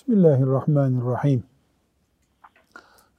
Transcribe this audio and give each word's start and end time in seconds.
Bismillahirrahmanirrahim. 0.00 1.42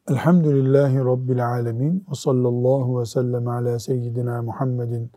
Elhamdülillahi 0.09 0.98
Rabbil 0.98 1.48
alemin. 1.48 2.05
Ve 2.12 2.16
sallallahu 2.16 2.99
ve 2.99 3.05
sellem 3.05 3.48
ala 3.48 3.80
seyyidina 3.80 4.41
Muhammedin 4.41 5.12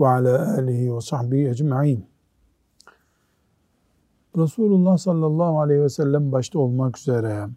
ve 0.00 0.08
ala 0.08 0.54
alihi 0.58 0.96
ve 0.96 1.00
sahbihi 1.00 1.48
ecma'in. 1.48 2.06
Resulullah 4.36 4.98
sallallahu 4.98 5.60
aleyhi 5.60 5.82
ve 5.82 5.88
sellem 5.88 6.32
başta 6.32 6.58
olmak 6.58 6.98
üzere 6.98 7.48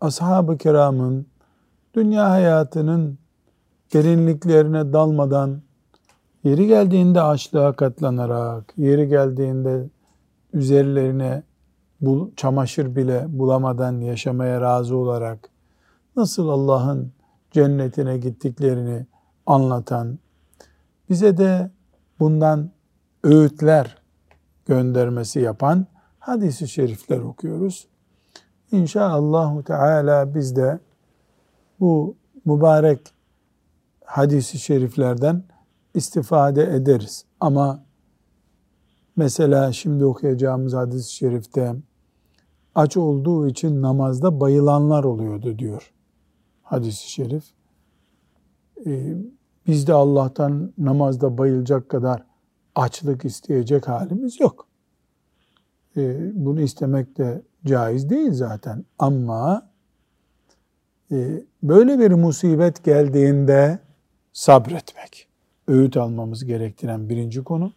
ashab-ı 0.00 0.58
kiramın 0.58 1.26
dünya 1.94 2.30
hayatının 2.30 3.18
derinliklerine 3.94 4.92
dalmadan 4.92 5.62
yeri 6.44 6.66
geldiğinde 6.66 7.20
açlığa 7.20 7.72
katlanarak, 7.72 8.74
yeri 8.76 9.08
geldiğinde 9.08 9.88
üzerlerine 10.52 11.42
bul, 12.00 12.30
çamaşır 12.36 12.96
bile 12.96 13.26
bulamadan 13.28 14.00
yaşamaya 14.00 14.60
razı 14.60 14.96
olarak 14.96 15.50
nasıl 16.16 16.48
Allah'ın 16.48 17.12
cennetine 17.50 18.18
gittiklerini 18.18 19.06
anlatan, 19.46 20.18
bize 21.10 21.38
de 21.38 21.70
bundan 22.20 22.70
öğütler 23.24 23.98
göndermesi 24.66 25.40
yapan 25.40 25.86
hadisi 26.18 26.68
şerifler 26.68 27.18
okuyoruz. 27.18 27.86
İnşallah 28.72 29.62
Teala 29.62 30.34
biz 30.34 30.56
de 30.56 30.80
bu 31.80 32.16
mübarek 32.44 33.00
hadisi 34.04 34.58
şeriflerden 34.58 35.44
istifade 35.94 36.62
ederiz. 36.62 37.24
Ama 37.40 37.84
mesela 39.16 39.72
şimdi 39.72 40.04
okuyacağımız 40.04 40.74
hadis-i 40.74 41.12
şerifte 41.12 41.74
aç 42.74 42.96
olduğu 42.96 43.48
için 43.48 43.82
namazda 43.82 44.40
bayılanlar 44.40 45.04
oluyordu 45.04 45.58
diyor 45.58 45.92
hadis-i 46.70 47.10
şerif. 47.10 47.44
Ee, 48.86 49.14
biz 49.66 49.86
de 49.86 49.92
Allah'tan 49.92 50.72
namazda 50.78 51.38
bayılacak 51.38 51.88
kadar 51.88 52.24
açlık 52.74 53.24
isteyecek 53.24 53.88
halimiz 53.88 54.40
yok. 54.40 54.66
Ee, 55.96 56.30
bunu 56.34 56.60
istemek 56.60 57.18
de 57.18 57.42
caiz 57.66 58.10
değil 58.10 58.32
zaten. 58.32 58.84
Ama 58.98 59.70
e, 61.12 61.44
böyle 61.62 61.98
bir 61.98 62.10
musibet 62.10 62.84
geldiğinde 62.84 63.78
sabretmek, 64.32 65.28
öğüt 65.68 65.96
almamız 65.96 66.44
gerektiren 66.44 67.08
birinci 67.08 67.44
konu. 67.44 67.72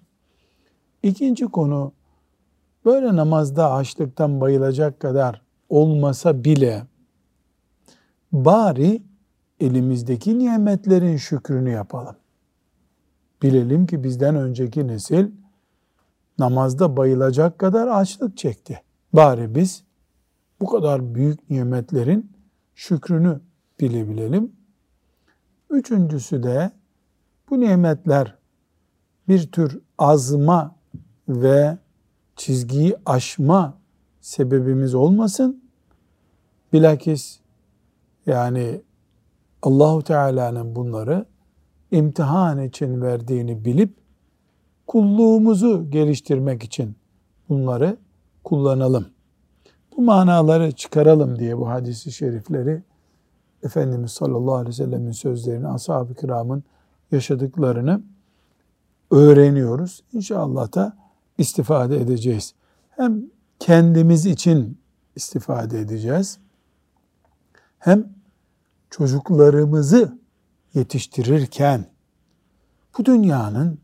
İkinci 1.04 1.46
konu, 1.46 1.92
böyle 2.86 3.16
namazda 3.16 3.72
açlıktan 3.72 4.42
bayılacak 4.42 5.00
kadar 5.00 5.42
olmasa 5.70 6.44
bile 6.44 6.84
bari 8.32 9.04
elimizdeki 9.60 10.40
nimetlerin 10.40 11.18
şükrünü 11.18 11.72
yapalım. 11.72 12.16
Bilelim 13.42 13.86
ki 13.86 14.04
bizden 14.04 14.36
önceki 14.36 14.88
nesil 14.88 15.32
namazda 16.40 16.98
bayılacak 16.98 17.60
kadar 17.60 17.88
açlık 17.88 18.38
çekti. 18.38 18.82
Bari 19.14 19.56
biz 19.56 19.84
bu 20.62 20.66
kadar 20.66 21.16
büyük 21.16 21.50
nimetlerin 21.50 22.32
şükrünü 22.76 23.40
bilebilelim. 23.80 24.52
Üçüncüsü 25.70 26.44
de 26.44 26.72
bu 27.50 27.60
nimetler 27.60 28.38
bir 29.28 29.52
tür 29.52 29.80
azma 29.98 30.76
ve 31.28 31.78
çizgiyi 32.36 32.96
aşma 33.06 33.78
sebebimiz 34.22 34.96
olmasın. 34.96 35.64
Bilakis 36.74 37.40
yani 38.26 38.82
Allahu 39.62 40.04
Teala'nın 40.04 40.76
bunları 40.76 41.26
imtihan 41.92 42.64
için 42.64 43.02
verdiğini 43.02 43.66
bilip 43.66 43.94
kulluğumuzu 44.88 45.90
geliştirmek 45.90 46.64
için 46.64 46.96
bunları 47.50 47.98
kullanalım. 48.44 49.06
Bu 49.98 50.02
manaları 50.02 50.72
çıkaralım 50.72 51.40
diye 51.40 51.58
bu 51.58 51.70
hadisi 51.70 52.12
şerifleri 52.12 52.84
Efendimiz 53.64 54.12
sallallahu 54.12 54.56
aleyhi 54.56 54.70
ve 54.70 54.74
sellemin 54.74 55.12
sözlerini, 55.12 55.68
ashab-ı 55.68 56.14
kiramın 56.14 56.64
yaşadıklarını 57.12 58.02
öğreniyoruz. 59.12 60.04
İnşallah 60.14 60.76
da 60.76 61.03
istifade 61.38 62.02
edeceğiz. 62.02 62.54
Hem 62.90 63.24
kendimiz 63.60 64.26
için 64.26 64.80
istifade 65.16 65.80
edeceğiz. 65.80 66.40
Hem 67.80 68.10
çocuklarımızı 68.90 70.18
yetiştirirken 70.74 71.86
bu 72.98 73.06
dünyanın 73.06 73.80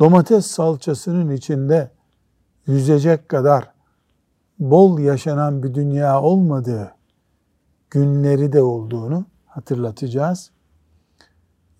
domates 0.00 0.46
salçasının 0.46 1.30
içinde 1.30 1.90
yüzecek 2.66 3.28
kadar 3.28 3.72
bol 4.58 4.98
yaşanan 4.98 5.62
bir 5.62 5.74
dünya 5.74 6.22
olmadığı 6.22 6.94
günleri 7.90 8.52
de 8.52 8.62
olduğunu 8.62 9.26
hatırlatacağız. 9.46 10.50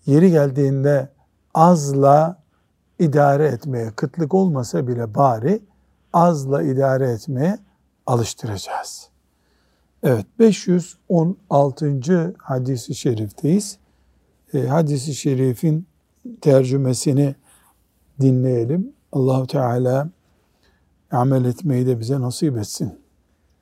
Yeri 0.05 0.31
geldiğinde 0.31 1.09
azla 1.53 2.42
idare 2.99 3.45
etmeye, 3.45 3.91
kıtlık 3.95 4.33
olmasa 4.33 4.87
bile 4.87 5.15
bari 5.15 5.61
azla 6.13 6.63
idare 6.63 7.09
etmeye 7.09 7.57
alıştıracağız. 8.05 9.09
Evet 10.03 10.25
516. 10.39 12.35
hadisi 12.37 12.95
şerifteyiz. 12.95 13.77
E, 14.53 14.67
hadisi 14.67 15.15
şerifin 15.15 15.85
tercümesini 16.41 17.35
dinleyelim. 18.21 18.93
Allahu 19.11 19.47
Teala 19.47 20.09
amel 21.11 21.45
etmeyi 21.45 21.87
de 21.87 21.99
bize 21.99 22.21
nasip 22.21 22.57
etsin. 22.57 22.99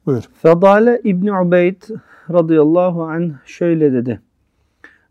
Buyur. 0.05 0.23
Fadale 0.33 1.01
İbni 1.03 1.39
Ubeyd 1.39 1.81
radıyallahu 2.29 3.03
anh 3.03 3.33
şöyle 3.45 3.93
dedi. 3.93 4.21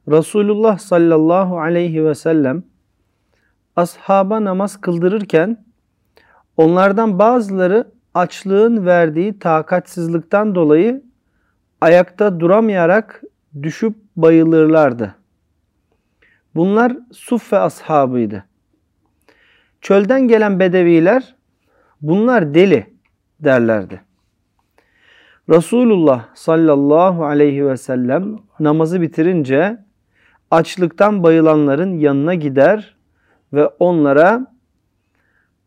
Resulullah 0.08 0.78
sallallahu 0.78 1.58
aleyhi 1.60 2.04
ve 2.04 2.14
sellem 2.14 2.62
ashaba 3.76 4.44
namaz 4.44 4.80
kıldırırken 4.80 5.64
onlardan 6.56 7.18
bazıları 7.18 7.92
açlığın 8.14 8.86
verdiği 8.86 9.38
takatsizlikten 9.38 10.54
dolayı 10.54 11.02
ayakta 11.80 12.40
duramayarak 12.40 13.22
düşüp 13.62 13.96
bayılırlardı. 14.16 15.14
Bunlar 16.54 16.96
Suffe 17.12 17.58
ashabıydı. 17.58 18.44
Çölden 19.80 20.28
gelen 20.28 20.60
bedeviler 20.60 21.34
bunlar 22.00 22.54
deli 22.54 22.86
derlerdi. 23.40 24.02
Resulullah 25.48 26.24
sallallahu 26.34 27.24
aleyhi 27.24 27.66
ve 27.66 27.76
sellem 27.76 28.38
namazı 28.60 29.00
bitirince 29.00 29.78
açlıktan 30.50 31.22
bayılanların 31.22 31.98
yanına 31.98 32.34
gider 32.34 32.96
ve 33.52 33.66
onlara 33.66 34.46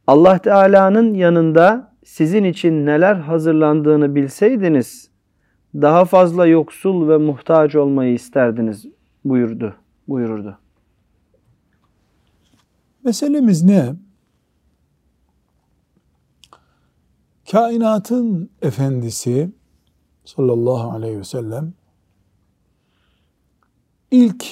Allah 0.08 0.38
Teala'nın 0.38 1.14
yanında 1.14 1.94
sizin 2.06 2.44
için 2.44 2.86
neler 2.86 3.16
hazırlandığını 3.16 4.16
bilseydiniz 4.16 5.10
daha 5.76 6.06
fazla 6.06 6.46
yoksul 6.46 7.10
ve 7.10 7.18
muhtaç 7.18 7.76
olmayı 7.76 8.14
isterdiniz 8.14 8.86
buyurdu, 9.26 9.76
buyururdu. 10.08 10.60
Meselemiz 13.04 13.64
ne? 13.64 13.96
Kainatın 17.52 18.50
efendisi 18.62 19.52
sallallahu 20.26 20.92
aleyhi 20.92 21.20
ve 21.20 21.24
sellem 21.24 21.74
ilk 24.12 24.46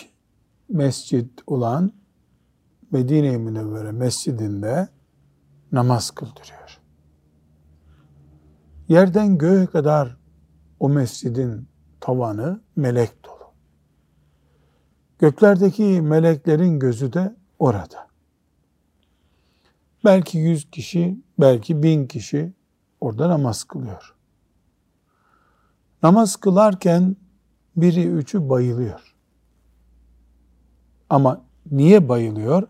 mescid 0.69 1.29
olan 1.47 1.91
Medine-i 2.91 3.37
Münevvere 3.37 3.91
mescidinde 3.91 4.87
namaz 5.71 6.11
kıldırıyor. 6.11 6.79
Yerden 8.87 9.37
göğe 9.37 9.65
kadar 9.65 10.17
o 10.79 10.89
mescidin 10.89 11.67
tavanı 11.99 12.61
melek 12.75 13.25
dolu. 13.25 13.53
Göklerdeki 15.19 16.01
meleklerin 16.01 16.79
gözü 16.79 17.13
de 17.13 17.35
orada. 17.59 18.07
Belki 20.05 20.37
yüz 20.37 20.71
kişi, 20.71 21.23
belki 21.39 21.83
bin 21.83 22.07
kişi 22.07 22.53
orada 23.01 23.29
namaz 23.29 23.63
kılıyor. 23.63 24.15
Namaz 26.03 26.35
kılarken 26.35 27.15
biri 27.75 28.07
üçü 28.07 28.49
bayılıyor. 28.49 29.15
Ama 31.09 31.45
niye 31.71 32.09
bayılıyor? 32.09 32.67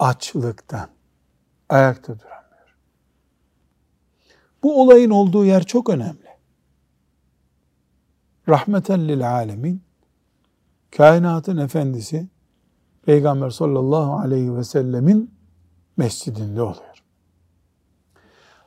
Açlıktan. 0.00 0.88
Ayakta 1.68 2.18
duramıyor. 2.18 2.76
Bu 4.62 4.82
olayın 4.82 5.10
olduğu 5.10 5.44
yer 5.44 5.64
çok 5.64 5.90
önemli. 5.90 6.30
Rahmeten 8.48 9.08
lil 9.08 9.30
alemin, 9.30 9.82
kainatın 10.96 11.56
efendisi, 11.56 12.28
Peygamber 13.02 13.50
sallallahu 13.50 14.18
aleyhi 14.18 14.56
ve 14.56 14.64
sellemin 14.64 15.34
mescidinde 15.96 16.62
oluyor. 16.62 17.04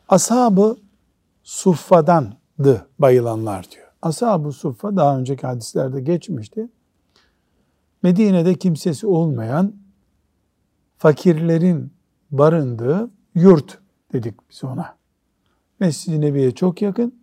Ashabı 0.09 0.77
suffadandı 1.43 2.87
bayılanlar 2.99 3.71
diyor. 3.71 3.87
Ashab-ı 4.01 4.51
suffa 4.51 4.95
daha 4.95 5.17
önceki 5.17 5.47
hadislerde 5.47 6.01
geçmişti. 6.01 6.69
Medine'de 8.03 8.55
kimsesi 8.55 9.07
olmayan 9.07 9.82
fakirlerin 11.03 11.93
barındığı 12.31 13.11
yurt 13.35 13.79
dedik 14.13 14.49
biz 14.49 14.63
ona. 14.63 14.95
Mescid-i 15.79 16.21
Nebi'ye 16.21 16.51
çok 16.51 16.81
yakın. 16.81 17.15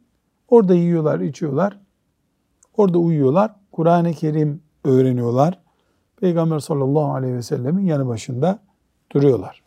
Orada 0.48 0.74
yiyorlar, 0.74 1.20
içiyorlar. 1.20 1.80
Orada 2.76 2.98
uyuyorlar. 2.98 3.54
Kur'an-ı 3.72 4.12
Kerim 4.12 4.62
öğreniyorlar. 4.84 5.60
Peygamber 6.16 6.58
sallallahu 6.58 7.14
aleyhi 7.14 7.34
ve 7.34 7.42
sellemin 7.42 7.86
yanı 7.86 8.08
başında 8.08 8.58
duruyorlar. 9.12 9.62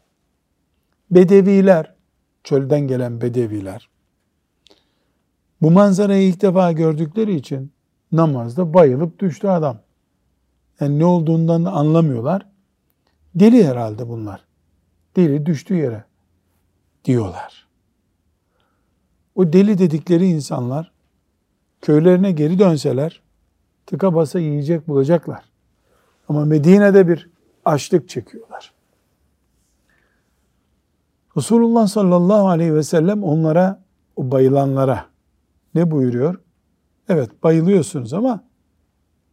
Bedeviler, 1.11 1.95
çölden 2.43 2.81
gelen 2.81 3.21
bedeviler, 3.21 3.89
bu 5.61 5.71
manzarayı 5.71 6.27
ilk 6.27 6.41
defa 6.41 6.71
gördükleri 6.71 7.35
için 7.35 7.71
namazda 8.11 8.73
bayılıp 8.73 9.19
düştü 9.19 9.47
adam. 9.47 9.77
Yani 10.79 10.99
ne 10.99 11.05
olduğundan 11.05 11.65
da 11.65 11.71
anlamıyorlar. 11.71 12.52
Deli 13.35 13.67
herhalde 13.67 14.09
bunlar. 14.09 14.45
Deli 15.15 15.45
düştü 15.45 15.75
yere 15.75 16.03
diyorlar. 17.05 17.67
O 19.35 19.53
deli 19.53 19.77
dedikleri 19.77 20.27
insanlar 20.27 20.91
köylerine 21.81 22.31
geri 22.31 22.59
dönseler 22.59 23.21
tıka 23.85 24.15
basa 24.15 24.39
yiyecek 24.39 24.87
bulacaklar. 24.87 25.43
Ama 26.29 26.45
Medine'de 26.45 27.07
bir 27.07 27.29
açlık 27.65 28.09
çekiyorlar. 28.09 28.73
Resulullah 31.37 31.87
sallallahu 31.87 32.47
aleyhi 32.47 32.75
ve 32.75 32.83
sellem 32.83 33.23
onlara, 33.23 33.83
o 34.15 34.31
bayılanlara 34.31 35.05
ne 35.75 35.91
buyuruyor? 35.91 36.39
Evet 37.09 37.43
bayılıyorsunuz 37.43 38.13
ama 38.13 38.43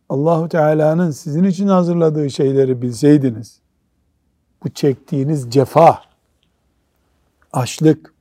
Allahu 0.08 0.49
Teala'nın 0.49 1.11
sizin 1.11 1.44
için 1.44 1.69
hazırladığı 1.69 2.31
şeyleri 2.31 2.82
bilseydiniz, 2.82 3.60
bu 4.65 4.71
çektiğiniz 4.71 5.51
cefa, 5.51 6.03
açlık 7.53 8.15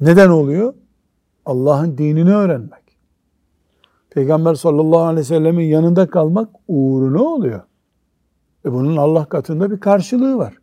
neden 0.00 0.28
oluyor? 0.28 0.74
Allah'ın 1.46 1.98
dinini 1.98 2.34
öğrenmek. 2.34 2.80
Peygamber 4.10 4.54
sallallahu 4.54 5.00
aleyhi 5.00 5.20
ve 5.20 5.24
sellemin 5.24 5.64
yanında 5.64 6.10
kalmak 6.10 6.48
uğruna 6.68 7.22
oluyor. 7.22 7.62
E 8.64 8.72
bunun 8.72 8.96
Allah 8.96 9.24
katında 9.24 9.70
bir 9.70 9.80
karşılığı 9.80 10.38
var. 10.38 10.54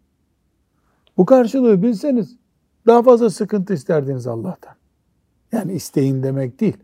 Bu 1.18 1.26
karşılığı 1.26 1.84
bilseniz 1.84 2.36
daha 2.88 3.04
fazla 3.04 3.30
sıkıntı 3.30 3.74
isterdiniz 3.74 4.28
Allah'tan. 4.28 4.76
Yani 5.52 5.74
isteyin 5.74 6.24
demek 6.24 6.60
değil. 6.60 6.78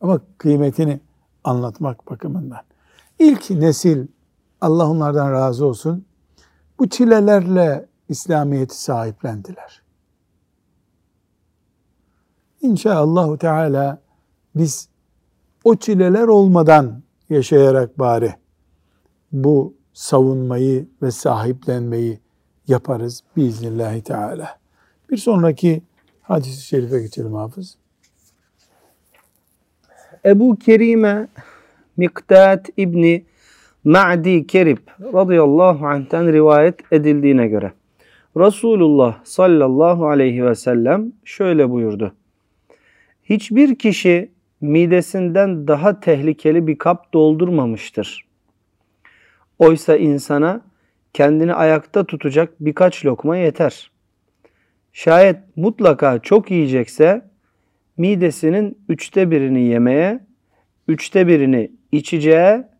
Ama 0.00 0.20
kıymetini 0.38 1.00
anlatmak 1.44 2.10
bakımından. 2.10 2.62
İlk 3.18 3.50
nesil 3.50 4.06
Allah 4.60 4.90
onlardan 4.90 5.32
razı 5.32 5.66
olsun 5.66 6.04
bu 6.78 6.88
çilelerle 6.88 7.86
İslamiyet'i 8.08 8.82
sahiplendiler. 8.82 9.82
İnşallah 12.60 13.38
Teala 13.38 13.98
biz 14.54 14.88
o 15.64 15.76
çileler 15.76 16.28
olmadan 16.28 17.02
yaşayarak 17.30 17.98
bari 17.98 18.34
bu 19.32 19.74
savunmayı 19.92 20.88
ve 21.02 21.10
sahiplenmeyi 21.10 22.20
yaparız 22.68 23.22
biiznillahü 23.36 24.02
teala. 24.02 24.58
Bir 25.10 25.16
sonraki 25.16 25.82
hadis-i 26.22 26.62
şerife 26.62 27.00
geçelim 27.00 27.34
hafız. 27.34 27.76
Ebu 30.24 30.56
Kerime 30.56 31.28
Miktat 31.96 32.68
İbni 32.76 33.24
Ma'di 33.84 34.46
Kerib 34.46 34.78
radıyallahu 35.00 35.86
anh'ten 35.86 36.32
rivayet 36.32 36.92
edildiğine 36.92 37.48
göre 37.48 37.72
Resulullah 38.36 39.24
sallallahu 39.24 40.08
aleyhi 40.08 40.44
ve 40.44 40.54
sellem 40.54 41.12
şöyle 41.24 41.70
buyurdu. 41.70 42.14
Hiçbir 43.24 43.74
kişi 43.74 44.30
midesinden 44.60 45.68
daha 45.68 46.00
tehlikeli 46.00 46.66
bir 46.66 46.78
kap 46.78 47.12
doldurmamıştır. 47.12 48.24
Oysa 49.58 49.96
insana 49.96 50.60
kendini 51.12 51.54
ayakta 51.54 52.04
tutacak 52.04 52.52
birkaç 52.60 53.06
lokma 53.06 53.36
yeter. 53.36 53.90
Şayet 54.92 55.36
mutlaka 55.56 56.18
çok 56.18 56.50
yiyecekse 56.50 57.24
midesinin 57.96 58.78
üçte 58.88 59.30
birini 59.30 59.62
yemeye, 59.62 60.20
üçte 60.88 61.26
birini 61.26 61.70
içeceğe, 61.92 62.73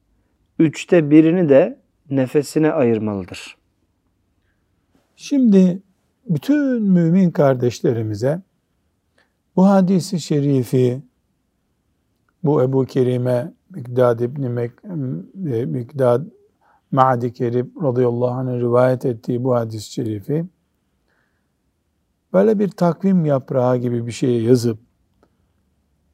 üçte 0.58 1.10
birini 1.10 1.48
de 1.48 1.78
nefesine 2.10 2.72
ayırmalıdır. 2.72 3.56
Şimdi 5.16 5.82
bütün 6.28 6.82
mümin 6.82 7.30
kardeşlerimize 7.30 8.42
bu 9.56 9.66
hadisi 9.66 10.20
şerifi 10.20 11.02
bu 12.44 12.62
Ebu 12.62 12.84
Kerime 12.84 13.52
Mikdad 13.70 14.20
İbni 14.20 14.48
Mek, 14.48 14.72
e, 14.84 15.64
Mikdad 15.64 16.26
Ma'di 16.90 17.32
Kerib 17.32 17.82
radıyallahu 17.82 18.30
anh'ın 18.30 18.60
rivayet 18.60 19.04
ettiği 19.04 19.44
bu 19.44 19.54
hadis-i 19.54 19.92
şerifi 19.92 20.44
böyle 22.32 22.58
bir 22.58 22.68
takvim 22.68 23.24
yaprağı 23.24 23.76
gibi 23.76 24.06
bir 24.06 24.12
şeye 24.12 24.42
yazıp 24.42 24.78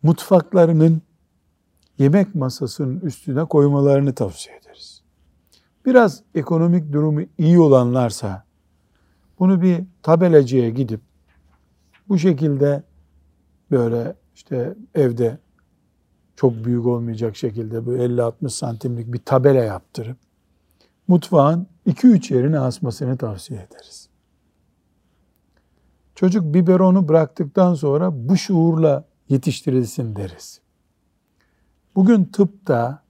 mutfaklarının 0.02 1.02
yemek 2.00 2.35
masasının 2.35 3.00
üstüne 3.00 3.45
koymalarını 3.45 4.14
tavsiye 4.14 4.57
ederiz. 4.57 5.02
Biraz 5.87 6.23
ekonomik 6.35 6.92
durumu 6.92 7.21
iyi 7.38 7.61
olanlarsa 7.61 8.45
bunu 9.38 9.62
bir 9.62 9.85
tabelacıya 10.02 10.71
gidip 10.71 11.00
bu 12.09 12.19
şekilde 12.19 12.83
böyle 13.71 14.14
işte 14.35 14.75
evde 14.95 15.38
çok 16.37 16.64
büyük 16.64 16.87
olmayacak 16.87 17.37
şekilde 17.37 17.87
bu 17.87 17.95
50-60 17.95 18.49
santimlik 18.49 19.12
bir 19.12 19.19
tabela 19.19 19.64
yaptırıp 19.64 20.16
mutfağın 21.09 21.66
2-3 21.87 22.35
yerine 22.35 22.59
asmasını 22.59 23.16
tavsiye 23.16 23.61
ederiz. 23.61 24.09
Çocuk 26.14 26.54
biberonu 26.54 27.09
bıraktıktan 27.09 27.75
sonra 27.75 28.28
bu 28.28 28.37
şuurla 28.37 29.04
yetiştirilsin 29.28 30.16
deriz. 30.16 30.61
Bugün 31.94 32.25
tıpta 32.25 33.02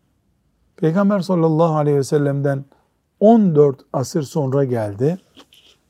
Peygamber 0.77 1.21
sallallahu 1.21 1.77
aleyhi 1.77 1.97
ve 1.97 2.05
sellem'den 2.05 2.65
14 3.21 3.81
asır 3.93 4.23
sonra 4.23 4.65
geldi. 4.65 5.19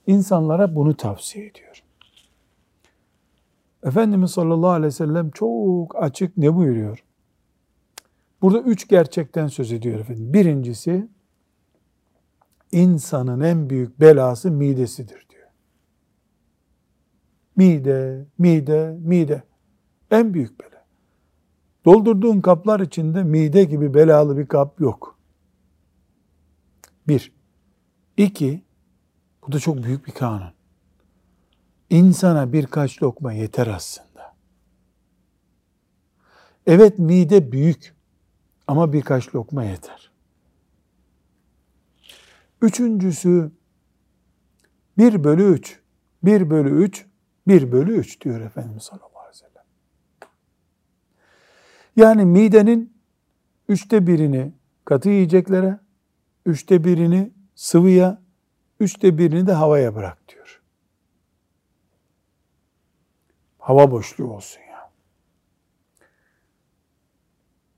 İnsanlara 0.07 0.75
bunu 0.75 0.97
tavsiye 0.97 1.47
ediyor. 1.47 1.83
Efendimiz 3.83 4.31
sallallahu 4.31 4.71
aleyhi 4.71 4.87
ve 4.87 4.91
sellem 4.91 5.31
çok 5.31 6.03
açık 6.03 6.37
ne 6.37 6.55
buyuruyor? 6.55 7.05
Burada 8.43 8.59
üç 8.61 8.89
gerçekten 8.89 9.47
söz 9.47 9.73
ediyor 9.73 10.01
efendim. 10.01 10.33
Birincisi 10.33 11.09
insanın 12.73 13.41
en 13.41 13.71
büyük 13.71 14.01
belası 14.01 14.51
midesidir 14.51 15.27
diyor. 15.31 15.49
Mide, 17.57 18.27
mide, 18.39 18.97
mide. 19.01 19.43
En 20.11 20.35
büyük 20.35 20.61
bela. 20.61 20.70
Doldurduğun 21.85 22.41
kaplar 22.41 22.81
içinde 22.81 23.23
mide 23.23 23.65
gibi 23.65 23.95
belalı 23.95 24.39
bir 24.39 24.47
kap 24.47 24.81
yok. 24.81 25.19
Bir. 27.09 27.33
İki, 28.17 28.63
bu 29.47 29.53
da 29.53 29.59
çok 29.59 29.83
büyük 29.83 30.07
bir 30.07 30.13
kanun. 30.13 30.53
İnsana 31.91 32.53
birkaç 32.53 33.03
lokma 33.03 33.33
yeter 33.33 33.67
aslında. 33.67 34.37
Evet 36.67 36.99
mide 36.99 37.53
büyük 37.53 37.95
ama 38.67 38.93
birkaç 38.93 39.35
lokma 39.35 39.65
yeter. 39.65 40.11
Üçüncüsü 42.63 43.53
bir 44.99 45.25
bölü 45.25 45.45
üç. 45.45 45.81
Bir 46.23 46.51
bölü 46.51 46.85
üç, 46.85 47.07
bir 47.49 47.73
bölü 47.73 47.97
üç 47.97 48.21
diyor 48.21 48.41
Efendimiz 48.41 48.83
sallallahu 48.83 49.10
yani 51.97 52.25
midenin 52.25 52.93
üçte 53.69 54.07
birini 54.07 54.53
katı 54.85 55.09
yiyeceklere, 55.09 55.79
üçte 56.47 56.85
birini 56.85 57.31
sıvıya, 57.55 58.23
üçte 58.81 59.19
birini 59.19 59.47
de 59.47 59.53
havaya 59.53 59.95
bırak 59.95 60.29
diyor. 60.29 60.41
hava 63.71 63.91
boşluğu 63.91 64.33
olsun 64.33 64.61
ya. 64.61 64.91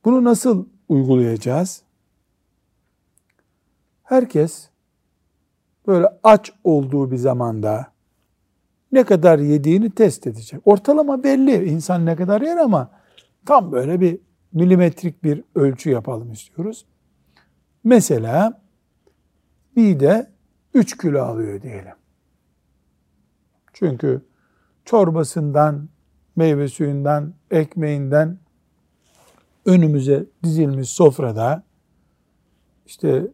Bunu 0.04 0.24
nasıl 0.24 0.66
uygulayacağız? 0.88 1.82
Herkes 4.02 4.68
böyle 5.86 6.06
aç 6.22 6.52
olduğu 6.64 7.10
bir 7.10 7.16
zamanda 7.16 7.92
ne 8.92 9.04
kadar 9.04 9.38
yediğini 9.38 9.90
test 9.90 10.26
edecek. 10.26 10.60
Ortalama 10.64 11.22
belli 11.24 11.64
insan 11.64 12.06
ne 12.06 12.16
kadar 12.16 12.42
yer 12.42 12.56
ama 12.56 12.90
tam 13.46 13.72
böyle 13.72 14.00
bir 14.00 14.18
milimetrik 14.52 15.24
bir 15.24 15.44
ölçü 15.54 15.90
yapalım 15.90 16.32
istiyoruz. 16.32 16.86
Mesela 17.84 18.62
mide 19.76 20.30
3 20.74 20.98
kilo 20.98 21.22
alıyor 21.22 21.62
diyelim. 21.62 21.94
Çünkü 23.72 24.22
çorbasından, 24.84 25.88
meyve 26.36 26.68
suyundan, 26.68 27.34
ekmeğinden 27.50 28.38
önümüze 29.66 30.26
dizilmiş 30.42 30.90
sofrada 30.90 31.62
işte 32.86 33.26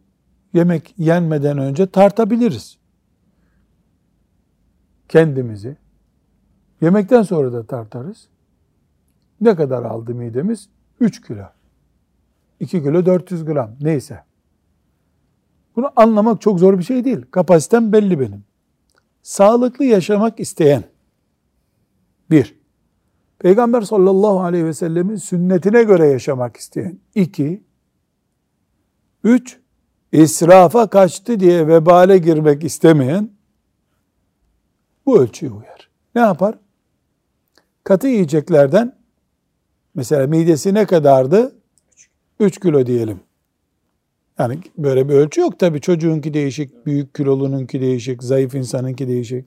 yemek 0.53 0.93
yenmeden 0.97 1.57
önce 1.57 1.87
tartabiliriz. 1.87 2.77
Kendimizi. 5.09 5.77
Yemekten 6.81 7.21
sonra 7.21 7.53
da 7.53 7.65
tartarız. 7.65 8.27
Ne 9.41 9.55
kadar 9.55 9.83
aldı 9.83 10.15
midemiz? 10.15 10.69
3 10.99 11.27
kilo. 11.27 11.45
2 12.59 12.83
kilo 12.83 13.05
400 13.05 13.45
gram 13.45 13.75
neyse. 13.81 14.23
Bunu 15.75 15.91
anlamak 15.95 16.41
çok 16.41 16.59
zor 16.59 16.77
bir 16.77 16.83
şey 16.83 17.05
değil. 17.05 17.25
Kapasitem 17.31 17.91
belli 17.91 18.19
benim. 18.19 18.43
Sağlıklı 19.21 19.85
yaşamak 19.85 20.39
isteyen 20.39 20.83
bir, 22.31 22.59
Peygamber 23.39 23.81
sallallahu 23.81 24.41
aleyhi 24.41 24.65
ve 24.65 24.73
sellemin 24.73 25.15
sünnetine 25.15 25.83
göre 25.83 26.07
yaşamak 26.07 26.57
isteyen 26.57 26.99
iki, 27.15 27.63
üç, 29.23 29.59
israfa 30.11 30.89
kaçtı 30.89 31.39
diye 31.39 31.67
vebale 31.67 32.17
girmek 32.17 32.63
istemeyen 32.63 33.29
bu 35.05 35.21
ölçüye 35.21 35.51
uyar. 35.51 35.89
Ne 36.15 36.21
yapar? 36.21 36.55
Katı 37.83 38.07
yiyeceklerden 38.07 38.98
mesela 39.95 40.27
midesi 40.27 40.73
ne 40.73 40.85
kadardı? 40.85 41.55
3 42.39 42.59
kilo 42.59 42.85
diyelim. 42.85 43.19
Yani 44.39 44.59
böyle 44.77 45.09
bir 45.09 45.13
ölçü 45.13 45.41
yok 45.41 45.59
tabii. 45.59 45.81
Çocuğunki 45.81 46.33
değişik, 46.33 46.85
büyük 46.85 47.15
kilolununki 47.15 47.81
değişik, 47.81 48.23
zayıf 48.23 48.55
insanınki 48.55 49.07
değişik. 49.07 49.45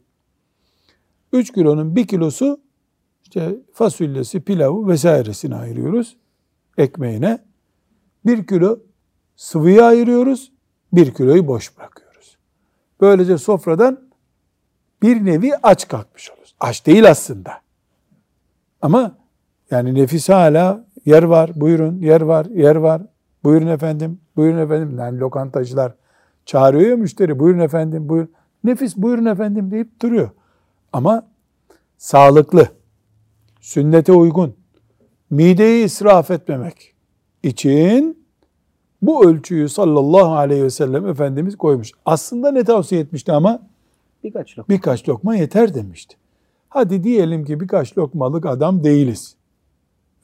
3 1.32 1.52
kilonun 1.52 1.96
1 1.96 2.06
kilosu 2.06 2.60
işte 3.22 3.56
fasulyesi, 3.72 4.40
pilavı 4.40 4.88
vesairesini 4.88 5.54
ayırıyoruz. 5.54 6.16
Ekmeğine. 6.78 7.38
1 8.26 8.46
kilo 8.46 8.78
sıvıyı 9.36 9.84
ayırıyoruz. 9.84 10.52
1 10.92 11.14
kiloyu 11.14 11.46
boş 11.46 11.78
bırakıyoruz. 11.78 12.36
Böylece 13.00 13.38
sofradan 13.38 14.00
bir 15.02 15.24
nevi 15.24 15.56
aç 15.62 15.88
kalkmış 15.88 16.30
oluruz. 16.30 16.54
Aç 16.60 16.86
değil 16.86 17.10
aslında. 17.10 17.52
Ama 18.82 19.21
yani 19.72 19.94
nefis 19.94 20.28
hala 20.28 20.84
yer 21.06 21.22
var, 21.22 21.50
buyurun, 21.54 21.98
yer 22.00 22.20
var, 22.20 22.46
yer 22.46 22.76
var. 22.76 23.02
Buyurun 23.44 23.66
efendim, 23.66 24.20
buyurun 24.36 24.58
efendim. 24.58 24.98
Yani 24.98 25.20
lokantacılar 25.20 25.94
çağırıyor 26.46 26.90
ya 26.90 26.96
müşteri, 26.96 27.38
buyurun 27.38 27.58
efendim, 27.58 28.08
buyurun. 28.08 28.30
Nefis 28.64 28.96
buyurun 28.96 29.24
efendim 29.24 29.70
deyip 29.70 30.02
duruyor. 30.02 30.30
Ama 30.92 31.26
sağlıklı, 31.98 32.68
sünnete 33.60 34.12
uygun, 34.12 34.54
mideyi 35.30 35.84
israf 35.84 36.30
etmemek 36.30 36.94
için 37.42 38.24
bu 39.02 39.26
ölçüyü 39.26 39.68
sallallahu 39.68 40.34
aleyhi 40.34 40.64
ve 40.64 40.70
sellem 40.70 41.06
Efendimiz 41.06 41.56
koymuş. 41.56 41.92
Aslında 42.06 42.50
ne 42.52 42.64
tavsiye 42.64 43.00
etmişti 43.00 43.32
ama? 43.32 43.62
Birkaç 44.24 44.58
lokma. 44.58 44.74
Birkaç 44.74 45.08
lokma 45.08 45.36
yeter 45.36 45.74
demişti. 45.74 46.16
Hadi 46.68 47.04
diyelim 47.04 47.44
ki 47.44 47.60
birkaç 47.60 47.98
lokmalık 47.98 48.46
adam 48.46 48.84
değiliz. 48.84 49.36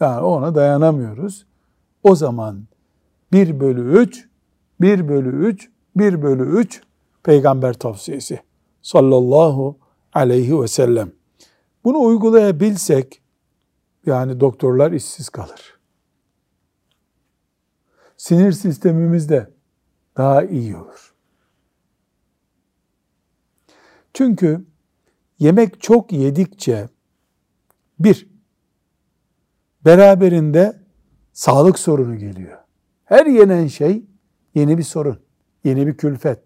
Yani 0.01 0.21
ona 0.21 0.55
dayanamıyoruz. 0.55 1.47
O 2.03 2.15
zaman 2.15 2.65
1 3.33 3.61
bölü 3.61 3.99
3, 3.99 4.29
1 4.81 5.09
bölü 5.09 5.47
3, 5.49 5.71
1 5.97 6.23
bölü 6.23 6.59
3 6.59 6.83
peygamber 7.23 7.73
tavsiyesi 7.75 8.41
sallallahu 8.83 9.79
aleyhi 10.13 10.61
ve 10.61 10.69
sellem. 10.69 11.13
Bunu 11.85 12.01
uygulayabilsek 12.01 13.23
yani 14.07 14.41
doktorlar 14.41 14.93
işsiz 14.93 15.29
kalır. 15.29 15.79
Sinir 18.17 18.53
sistemimiz 18.53 19.29
de 19.29 19.51
daha 20.17 20.45
iyi 20.45 20.77
olur. 20.77 21.15
Çünkü 24.15 24.65
yemek 25.39 25.81
çok 25.81 26.13
yedikçe 26.13 26.89
bir, 27.99 28.29
beraberinde 29.85 30.79
sağlık 31.33 31.79
sorunu 31.79 32.17
geliyor. 32.17 32.59
Her 33.05 33.27
yenen 33.27 33.67
şey 33.67 34.05
yeni 34.55 34.79
bir 34.79 34.83
sorun, 34.83 35.21
yeni 35.65 35.87
bir 35.87 35.97
külfet. 35.97 36.39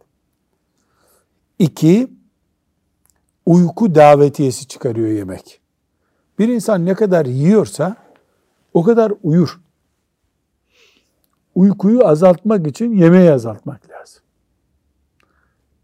İki, 1.59 2.11
uyku 3.47 3.95
davetiyesi 3.95 4.69
çıkarıyor 4.69 5.09
yemek. 5.09 5.61
Bir 6.39 6.49
insan 6.49 6.87
ne 6.87 6.95
kadar 6.95 7.27
yiyorsa 7.27 7.97
o 8.75 8.83
kadar 8.83 9.13
uyur. 9.23 9.61
Uykuyu 11.55 12.07
azaltmak 12.07 12.67
için 12.67 12.97
yemeği 12.97 13.33
azaltmak 13.33 13.91
lazım. 13.91 14.23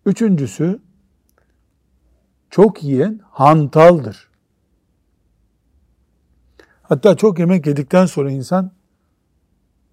Üçüncüsü, 0.07 0.81
çok 2.51 2.85
yiyen 2.85 3.21
hantaldır. 3.25 4.28
Hatta 6.89 7.17
çok 7.17 7.39
yemek 7.39 7.67
yedikten 7.67 8.07
sonra 8.07 8.31
insan 8.31 8.71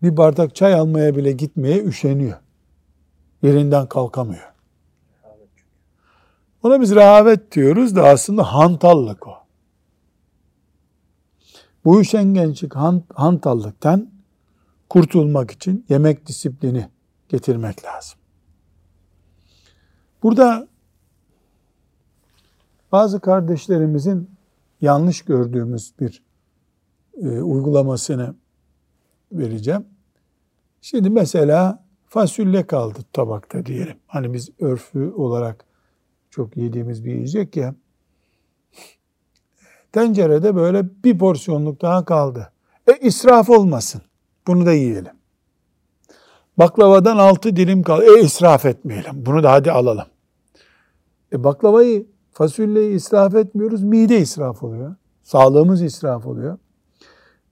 bir 0.03 0.17
bardak 0.17 0.55
çay 0.55 0.73
almaya 0.73 1.15
bile 1.15 1.31
gitmeye 1.31 1.83
üşeniyor. 1.83 2.39
Yerinden 3.41 3.87
kalkamıyor. 3.87 4.53
Ona 6.63 6.81
biz 6.81 6.95
rehavet 6.95 7.51
diyoruz 7.51 7.95
da 7.95 8.03
aslında 8.03 8.43
hantallık 8.43 9.27
o. 9.27 9.33
Bu 11.85 12.01
üşengençlik 12.01 12.75
hantallıktan 13.15 14.09
kurtulmak 14.89 15.51
için 15.51 15.85
yemek 15.89 16.25
disiplini 16.27 16.89
getirmek 17.29 17.85
lazım. 17.85 18.19
Burada 20.23 20.67
bazı 22.91 23.19
kardeşlerimizin 23.19 24.31
yanlış 24.81 25.21
gördüğümüz 25.21 25.93
bir 25.99 26.24
e, 27.21 27.27
uygulamasını 27.27 28.35
vereceğim. 29.31 29.85
Şimdi 30.81 31.09
mesela 31.09 31.85
fasulye 32.07 32.67
kaldı 32.67 32.99
tabakta 33.13 33.65
diyelim. 33.65 33.97
Hani 34.07 34.33
biz 34.33 34.49
örfü 34.59 35.11
olarak 35.11 35.65
çok 36.29 36.57
yediğimiz 36.57 37.05
bir 37.05 37.13
yiyecek 37.13 37.57
ya. 37.57 37.75
Tencerede 39.91 40.55
böyle 40.55 41.03
bir 41.03 41.17
porsiyonluk 41.17 41.81
daha 41.81 42.05
kaldı. 42.05 42.51
E 42.87 42.97
israf 43.07 43.49
olmasın. 43.49 44.01
Bunu 44.47 44.65
da 44.65 44.73
yiyelim. 44.73 45.13
Baklavadan 46.57 47.17
altı 47.17 47.55
dilim 47.55 47.83
kaldı. 47.83 48.05
E 48.17 48.21
israf 48.21 48.65
etmeyelim. 48.65 49.11
Bunu 49.25 49.43
da 49.43 49.51
hadi 49.51 49.71
alalım. 49.71 50.05
E 51.33 51.43
baklavayı, 51.43 52.07
fasulyeyi 52.31 52.95
israf 52.95 53.35
etmiyoruz. 53.35 53.83
Mide 53.83 54.19
israf 54.19 54.63
oluyor. 54.63 54.95
Sağlığımız 55.23 55.81
israf 55.81 56.25
oluyor. 56.25 56.57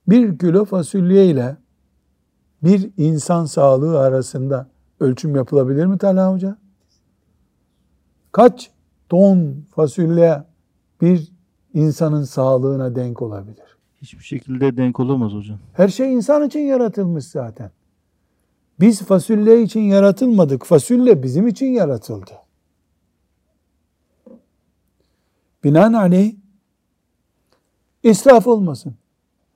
Bir 0.08 0.38
kilo 0.38 0.64
fasulye 0.64 1.26
ile 1.26 1.56
bir 2.62 2.90
insan 2.96 3.44
sağlığı 3.44 4.00
arasında 4.00 4.68
ölçüm 5.00 5.36
yapılabilir 5.36 5.86
mi 5.86 5.98
Talha 5.98 6.32
Hoca? 6.32 6.56
Kaç 8.32 8.70
ton 9.08 9.64
fasulye 9.70 10.42
bir 11.00 11.32
insanın 11.74 12.24
sağlığına 12.24 12.94
denk 12.94 13.22
olabilir? 13.22 13.76
Hiçbir 14.02 14.24
şekilde 14.24 14.76
denk 14.76 15.00
olamaz 15.00 15.32
hocam. 15.32 15.58
Her 15.72 15.88
şey 15.88 16.14
insan 16.14 16.46
için 16.46 16.60
yaratılmış 16.60 17.24
zaten. 17.24 17.70
Biz 18.80 19.02
fasulye 19.02 19.62
için 19.62 19.80
yaratılmadık. 19.80 20.64
Fasulye 20.64 21.22
bizim 21.22 21.48
için 21.48 21.66
yaratıldı. 21.66 22.30
Binaenaleyh 25.64 26.34
israf 28.02 28.46
olmasın. 28.46 28.94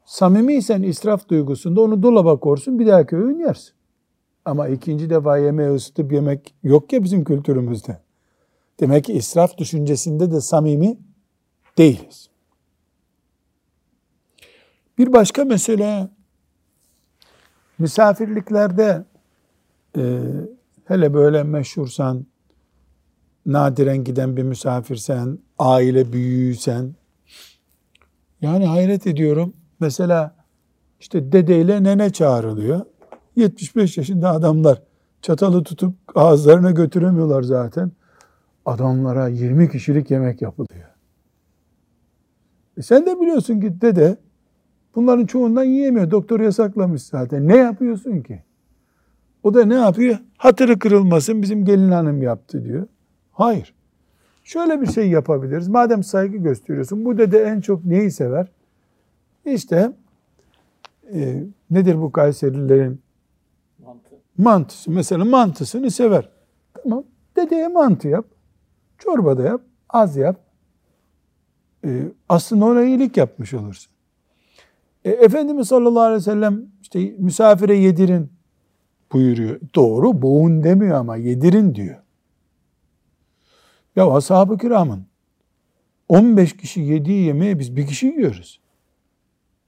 Samimiysen 0.08 0.82
israf 0.82 1.28
duygusunda 1.28 1.80
onu 1.80 2.02
dolaba 2.02 2.40
korsun 2.40 2.78
bir 2.78 2.86
dahaki 2.86 3.16
öğün 3.16 3.38
yersin. 3.38 3.72
Ama 4.44 4.68
ikinci 4.68 5.10
defa 5.10 5.38
yemeği 5.38 5.70
ısıtıp 5.70 6.12
yemek 6.12 6.54
yok 6.62 6.92
ya 6.92 7.04
bizim 7.04 7.24
kültürümüzde. 7.24 7.98
Demek 8.80 9.04
ki 9.04 9.12
israf 9.12 9.58
düşüncesinde 9.58 10.30
de 10.30 10.40
samimi 10.40 10.98
değiliz. 11.78 12.28
Bir 14.98 15.12
başka 15.12 15.44
mesele 15.44 16.08
misafirliklerde 17.78 19.04
e, 19.96 20.20
hele 20.84 21.14
böyle 21.14 21.42
meşhursan, 21.42 22.26
nadiren 23.46 24.04
giden 24.04 24.36
bir 24.36 24.42
misafirsen, 24.42 25.38
aile 25.58 26.12
büyüğüsen, 26.12 26.94
yani 28.40 28.66
hayret 28.66 29.06
ediyorum. 29.06 29.54
Mesela 29.80 30.34
işte 31.00 31.32
dedeyle 31.32 31.82
nene 31.82 32.10
çağrılıyor. 32.10 32.80
75 33.36 33.98
yaşında 33.98 34.30
adamlar 34.30 34.82
çatalı 35.22 35.62
tutup 35.62 35.94
ağızlarına 36.14 36.70
götüremiyorlar 36.70 37.42
zaten. 37.42 37.92
Adamlara 38.66 39.28
20 39.28 39.70
kişilik 39.70 40.10
yemek 40.10 40.42
yapılıyor. 40.42 40.88
E 42.76 42.82
sen 42.82 43.06
de 43.06 43.20
biliyorsun 43.20 43.60
ki 43.60 43.80
dede 43.80 44.16
bunların 44.94 45.26
çoğundan 45.26 45.64
yiyemiyor. 45.64 46.10
Doktor 46.10 46.40
yasaklamış 46.40 47.02
zaten. 47.02 47.48
Ne 47.48 47.56
yapıyorsun 47.56 48.20
ki? 48.20 48.42
O 49.42 49.54
da 49.54 49.64
ne 49.64 49.74
yapıyor? 49.74 50.18
Hatırı 50.36 50.78
kırılmasın 50.78 51.42
bizim 51.42 51.64
gelin 51.64 51.90
hanım 51.90 52.22
yaptı 52.22 52.64
diyor. 52.64 52.86
Hayır. 53.32 53.74
Şöyle 54.44 54.80
bir 54.80 54.86
şey 54.86 55.08
yapabiliriz. 55.08 55.68
Madem 55.68 56.02
saygı 56.02 56.36
gösteriyorsun, 56.36 57.04
bu 57.04 57.18
dede 57.18 57.42
en 57.42 57.60
çok 57.60 57.84
neyi 57.84 58.10
sever? 58.10 58.48
İşte 59.44 59.92
e, 61.14 61.44
nedir 61.70 62.00
bu 62.00 62.12
Kayserilerin 62.12 63.00
Mantı. 63.78 64.10
mantısı? 64.38 64.90
Mesela 64.90 65.24
mantısını 65.24 65.90
sever. 65.90 66.28
Tamam. 66.82 67.04
Dedeye 67.36 67.68
mantı 67.68 68.08
yap. 68.08 68.26
Çorba 68.98 69.38
da 69.38 69.42
yap. 69.42 69.60
Az 69.88 70.16
yap. 70.16 70.40
E, 71.84 72.02
aslında 72.28 72.64
ona 72.64 72.84
iyilik 72.84 73.16
yapmış 73.16 73.54
olursun. 73.54 73.92
E, 75.04 75.10
Efendimiz 75.10 75.68
sallallahu 75.68 76.02
aleyhi 76.02 76.20
ve 76.20 76.24
sellem 76.24 76.66
işte 76.82 77.14
misafire 77.18 77.76
yedirin 77.76 78.32
buyuruyor. 79.12 79.60
Doğru 79.74 80.22
boğun 80.22 80.62
demiyor 80.62 80.96
ama 80.96 81.16
yedirin 81.16 81.74
diyor. 81.74 81.96
Ya 83.96 84.10
ashab-ı 84.10 84.58
kiramın 84.58 85.06
15 86.08 86.56
kişi 86.56 86.80
yediği 86.80 87.26
yemeği 87.26 87.58
biz 87.58 87.76
bir 87.76 87.86
kişi 87.86 88.06
yiyoruz. 88.06 88.60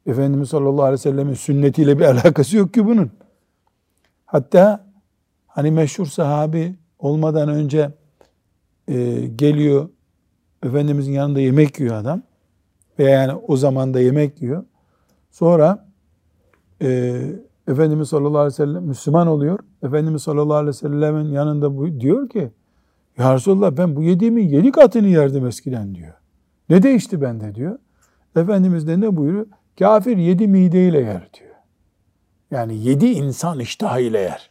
Efendimiz 0.06 0.48
sallallahu 0.48 0.82
aleyhi 0.82 0.92
ve 0.92 1.10
sellemin 1.10 1.34
sünnetiyle 1.34 1.98
bir 1.98 2.04
alakası 2.14 2.56
yok 2.56 2.74
ki 2.74 2.86
bunun. 2.86 3.10
Hatta 4.26 4.86
hani 5.46 5.70
meşhur 5.70 6.06
sahabi 6.06 6.74
olmadan 6.98 7.48
önce 7.48 7.90
e, 8.88 9.26
geliyor 9.26 9.88
Efendimizin 10.62 11.12
yanında 11.12 11.40
yemek 11.40 11.80
yiyor 11.80 11.96
adam. 11.96 12.22
Veya 12.98 13.10
yani 13.10 13.34
o 13.48 13.56
zaman 13.56 13.94
da 13.94 14.00
yemek 14.00 14.42
yiyor. 14.42 14.64
Sonra 15.30 15.88
e, 16.82 17.20
Efendimiz 17.68 18.08
sallallahu 18.08 18.38
aleyhi 18.38 18.52
ve 18.52 18.56
sellem 18.56 18.82
Müslüman 18.82 19.26
oluyor. 19.26 19.58
Efendimiz 19.82 20.22
sallallahu 20.22 20.54
aleyhi 20.54 20.68
ve 20.68 20.72
sellemin 20.72 21.32
yanında 21.32 21.76
bu, 21.76 22.00
diyor 22.00 22.28
ki 22.28 22.50
ya 23.18 23.34
Resulallah 23.34 23.76
ben 23.76 23.96
bu 23.96 24.02
yediğimin 24.02 24.48
yedi 24.48 24.72
katını 24.72 25.06
yerdim 25.06 25.46
eskiden 25.46 25.94
diyor. 25.94 26.14
Ne 26.68 26.82
değişti 26.82 27.22
bende 27.22 27.54
diyor. 27.54 27.78
Efendimiz 28.36 28.88
de 28.88 29.00
ne 29.00 29.16
buyuruyor? 29.16 29.46
Kafir 29.78 30.16
yedi 30.16 30.48
mideyle 30.48 30.98
yer 30.98 31.30
diyor. 31.34 31.50
Yani 32.50 32.78
yedi 32.78 33.06
insan 33.06 33.60
iştahıyla 33.60 34.20
yer. 34.20 34.50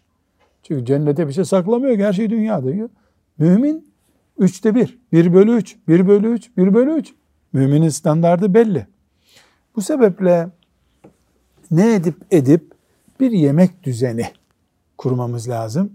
Çünkü 0.63 0.85
cennete 0.85 1.27
bir 1.27 1.33
şey 1.33 1.45
saklamıyor 1.45 1.97
ki 1.97 2.05
her 2.05 2.13
şey 2.13 2.29
dünyada 2.29 2.71
yiyor. 2.71 2.89
Mümin 3.37 3.93
üçte 4.37 4.75
bir. 4.75 4.99
Bir 5.11 5.33
bölü 5.33 5.55
üç, 5.55 5.77
bir 5.87 6.07
bölü 6.07 6.33
üç, 6.33 6.57
bir 6.57 6.73
bölü 6.73 6.93
üç. 6.93 7.13
Müminin 7.53 7.89
standardı 7.89 8.53
belli. 8.53 8.87
Bu 9.75 9.81
sebeple 9.81 10.49
ne 11.71 11.93
edip 11.93 12.15
edip 12.31 12.71
bir 13.19 13.31
yemek 13.31 13.83
düzeni 13.83 14.25
kurmamız 14.97 15.49
lazım. 15.49 15.93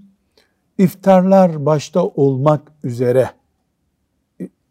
İftarlar 0.78 1.66
başta 1.66 2.04
olmak 2.04 2.72
üzere 2.84 3.30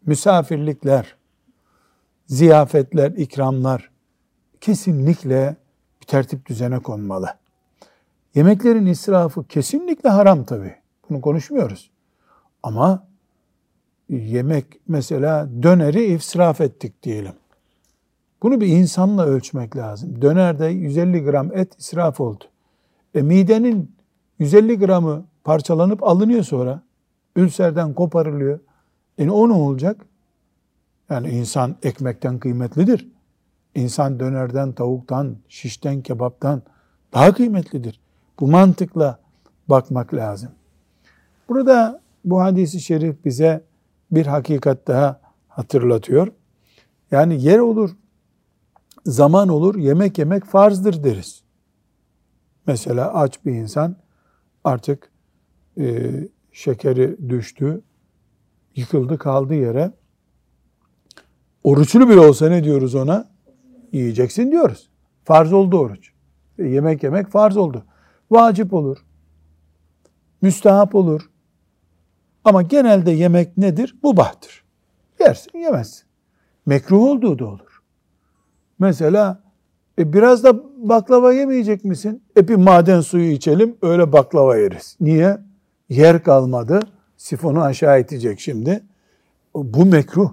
misafirlikler, 0.06 1.16
ziyafetler, 2.26 3.10
ikramlar 3.10 3.90
kesinlikle 4.64 5.56
bir 6.00 6.06
tertip 6.06 6.46
düzene 6.46 6.78
konmalı. 6.78 7.28
Yemeklerin 8.34 8.86
israfı 8.86 9.44
kesinlikle 9.44 10.08
haram 10.08 10.44
tabi. 10.44 10.74
Bunu 11.10 11.20
konuşmuyoruz. 11.20 11.90
Ama 12.62 13.06
yemek 14.08 14.66
mesela 14.88 15.48
döneri 15.62 16.04
israf 16.04 16.60
ettik 16.60 17.02
diyelim. 17.02 17.32
Bunu 18.42 18.60
bir 18.60 18.66
insanla 18.66 19.26
ölçmek 19.26 19.76
lazım. 19.76 20.22
Dönerde 20.22 20.66
150 20.66 21.24
gram 21.24 21.56
et 21.56 21.78
israf 21.78 22.20
oldu. 22.20 22.44
E 23.14 23.22
midenin 23.22 23.94
150 24.38 24.78
gramı 24.78 25.24
parçalanıp 25.44 26.02
alınıyor 26.02 26.42
sonra. 26.42 26.82
Ülserden 27.36 27.94
koparılıyor. 27.94 28.60
E 29.18 29.30
o 29.30 29.48
ne 29.48 29.52
olacak? 29.52 30.06
Yani 31.10 31.30
insan 31.30 31.76
ekmekten 31.82 32.38
kıymetlidir. 32.38 33.13
İnsan 33.74 34.20
dönerden, 34.20 34.72
tavuktan, 34.72 35.36
şişten, 35.48 36.02
kebaptan 36.02 36.62
daha 37.12 37.34
kıymetlidir. 37.34 38.00
Bu 38.40 38.46
mantıkla 38.46 39.18
bakmak 39.68 40.14
lazım. 40.14 40.50
Burada 41.48 42.00
bu 42.24 42.40
hadisi 42.40 42.80
şerif 42.80 43.24
bize 43.24 43.64
bir 44.10 44.26
hakikat 44.26 44.86
daha 44.86 45.20
hatırlatıyor. 45.48 46.28
Yani 47.10 47.42
yer 47.42 47.58
olur, 47.58 47.90
zaman 49.06 49.48
olur, 49.48 49.76
yemek 49.76 50.18
yemek 50.18 50.44
farzdır 50.44 51.04
deriz. 51.04 51.42
Mesela 52.66 53.14
aç 53.14 53.44
bir 53.44 53.52
insan 53.52 53.96
artık 54.64 55.10
e, 55.78 56.12
şekeri 56.52 57.28
düştü, 57.28 57.82
yıkıldı 58.76 59.18
kaldı 59.18 59.54
yere. 59.54 59.92
Oruçlu 61.64 62.08
bile 62.08 62.20
olsa 62.20 62.48
ne 62.48 62.64
diyoruz 62.64 62.94
ona? 62.94 63.33
Yiyeceksin 63.94 64.50
diyoruz. 64.50 64.90
Farz 65.24 65.52
oldu 65.52 65.78
oruç. 65.78 66.12
E, 66.58 66.64
yemek 66.64 67.02
yemek 67.02 67.28
farz 67.28 67.56
oldu. 67.56 67.84
Vacip 68.30 68.74
olur. 68.74 68.98
Müstehap 70.42 70.94
olur. 70.94 71.30
Ama 72.44 72.62
genelde 72.62 73.10
yemek 73.10 73.58
nedir? 73.58 73.96
Mubahtır. 74.02 74.64
Yersin 75.20 75.58
yemezsin. 75.58 76.04
Mekruh 76.66 77.02
olduğu 77.02 77.38
da 77.38 77.46
olur. 77.46 77.82
Mesela 78.78 79.42
e 79.98 80.12
biraz 80.12 80.44
da 80.44 80.62
baklava 80.88 81.32
yemeyecek 81.32 81.84
misin? 81.84 82.22
E 82.36 82.48
bir 82.48 82.56
maden 82.56 83.00
suyu 83.00 83.30
içelim 83.30 83.76
öyle 83.82 84.12
baklava 84.12 84.56
yeriz. 84.56 84.96
Niye? 85.00 85.38
Yer 85.88 86.22
kalmadı. 86.22 86.80
Sifonu 87.16 87.62
aşağı 87.62 88.00
itecek 88.00 88.40
şimdi. 88.40 88.84
Bu 89.54 89.86
mekruh. 89.86 90.32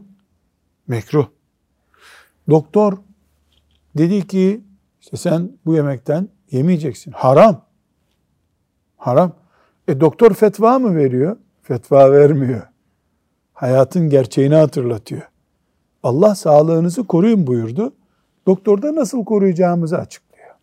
Mekruh. 0.88 1.28
Doktor 2.50 2.98
dedi 3.98 4.28
ki 4.28 4.62
işte 5.02 5.18
sen 5.18 5.52
bu 5.66 5.76
yemekten 5.76 6.30
yemeyeceksin. 6.52 7.12
Haram. 7.12 7.66
Haram. 8.98 9.34
E 9.88 10.00
doktor 10.00 10.34
fetva 10.34 10.80
mı 10.80 10.96
veriyor? 10.96 11.38
Fetva 11.62 12.12
vermiyor. 12.12 12.68
Hayatın 13.54 14.10
gerçeğini 14.10 14.56
hatırlatıyor. 14.56 15.22
Allah 16.04 16.36
sağlığınızı 16.36 17.08
koruyun 17.08 17.48
buyurdu. 17.48 17.94
Doktorda 18.48 18.96
nasıl 18.96 19.26
koruyacağımızı 19.26 19.98
açıklıyor. 19.98 20.56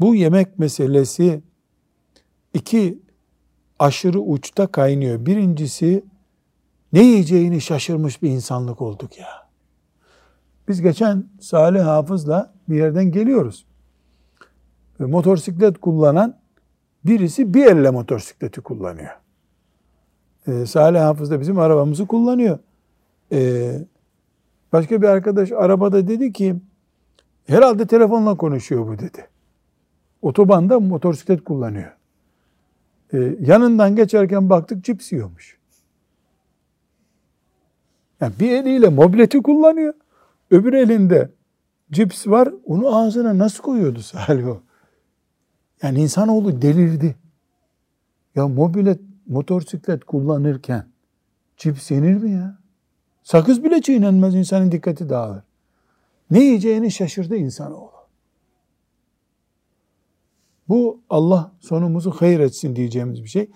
Bu 0.00 0.14
yemek 0.14 0.58
meselesi 0.58 1.42
iki 2.54 2.98
aşırı 3.78 4.20
uçta 4.20 4.66
kaynıyor. 4.66 5.26
Birincisi 5.26 6.04
ne 6.92 7.02
yiyeceğini 7.02 7.60
şaşırmış 7.60 8.22
bir 8.22 8.30
insanlık 8.30 8.82
olduk 8.82 9.18
ya. 9.18 9.43
Biz 10.68 10.82
geçen 10.82 11.24
Salih 11.40 11.84
Hafız'la 11.84 12.52
bir 12.68 12.76
yerden 12.76 13.10
geliyoruz. 13.10 13.66
Ve 15.00 15.04
motosiklet 15.04 15.80
kullanan 15.80 16.36
birisi 17.04 17.54
bir 17.54 17.66
elle 17.66 17.90
motosikleti 17.90 18.60
kullanıyor. 18.60 19.10
Ee, 20.48 20.66
Salih 20.66 21.00
Hafız 21.00 21.30
da 21.30 21.40
bizim 21.40 21.58
arabamızı 21.58 22.06
kullanıyor. 22.06 22.58
Ee, 23.32 23.78
başka 24.72 25.02
bir 25.02 25.06
arkadaş 25.06 25.52
arabada 25.52 26.08
dedi 26.08 26.32
ki 26.32 26.56
herhalde 27.46 27.86
telefonla 27.86 28.34
konuşuyor 28.34 28.86
bu 28.86 28.98
dedi. 28.98 29.28
Otobanda 30.22 30.80
motosiklet 30.80 31.44
kullanıyor. 31.44 31.92
Ee, 33.14 33.36
yanından 33.40 33.96
geçerken 33.96 34.50
baktık 34.50 34.84
cips 34.84 35.12
yiyormuş. 35.12 35.58
Yani 38.20 38.32
bir 38.40 38.50
eliyle 38.50 38.88
mobileti 38.88 39.42
kullanıyor. 39.42 39.94
Öbür 40.50 40.72
elinde 40.72 41.30
cips 41.92 42.26
var. 42.26 42.48
Onu 42.64 42.96
ağzına 42.96 43.38
nasıl 43.38 43.62
koyuyordu 43.62 44.02
Salih 44.02 44.46
o? 44.46 44.62
Yani 45.82 46.00
insanoğlu 46.00 46.62
delirdi. 46.62 47.16
Ya 48.34 48.48
mobilet, 48.48 49.00
motosiklet 49.26 50.04
kullanırken 50.04 50.86
cips 51.56 51.90
yenir 51.90 52.14
mi 52.14 52.30
ya? 52.30 52.58
Sakız 53.22 53.64
bile 53.64 53.82
çiğnenmez 53.82 54.34
insanın 54.34 54.72
dikkati 54.72 55.08
dağılır. 55.08 55.42
Ne 56.30 56.44
yiyeceğini 56.44 56.90
şaşırdı 56.90 57.36
insanoğlu. 57.36 57.94
Bu 60.68 61.00
Allah 61.10 61.52
sonumuzu 61.60 62.10
hayır 62.10 62.40
etsin 62.40 62.76
diyeceğimiz 62.76 63.22
bir 63.22 63.28
şey. 63.28 63.50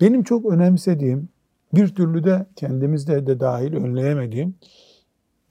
Benim 0.00 0.22
çok 0.22 0.46
önemsediğim, 0.46 1.28
bir 1.74 1.94
türlü 1.94 2.24
de 2.24 2.46
kendimizde 2.56 3.26
de 3.26 3.40
dahil 3.40 3.74
önleyemediğim, 3.74 4.54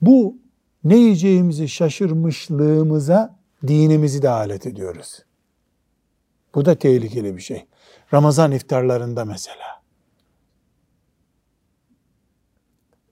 bu 0.00 0.36
ne 0.84 0.96
yiyeceğimizi 0.96 1.68
şaşırmışlığımıza 1.68 3.38
dinimizi 3.66 4.22
de 4.22 4.28
alet 4.28 4.66
ediyoruz. 4.66 5.24
Bu 6.54 6.64
da 6.64 6.74
tehlikeli 6.74 7.36
bir 7.36 7.40
şey. 7.40 7.66
Ramazan 8.12 8.52
iftarlarında 8.52 9.24
mesela. 9.24 9.82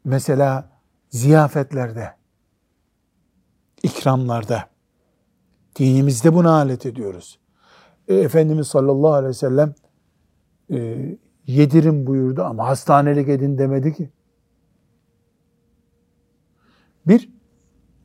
Mesela 0.05 0.71
ziyafetlerde, 1.09 2.15
ikramlarda, 3.83 4.69
dinimizde 5.77 6.35
buna 6.35 6.51
alet 6.51 6.87
ediyoruz. 6.87 7.39
E, 8.09 8.15
Efendimiz 8.15 8.67
sallallahu 8.67 9.13
aleyhi 9.13 9.31
ve 9.31 9.35
sellem 9.35 9.75
e, 10.71 11.09
yedirin 11.47 12.07
buyurdu 12.07 12.43
ama 12.43 12.67
hastanelik 12.67 13.29
edin 13.29 13.59
demedi 13.59 13.95
ki. 13.95 14.11
Bir 17.07 17.38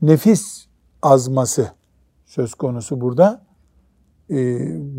nefis 0.03 0.67
azması 1.01 1.71
söz 2.25 2.53
konusu 2.53 3.01
burada. 3.01 3.41
E, 4.29 4.35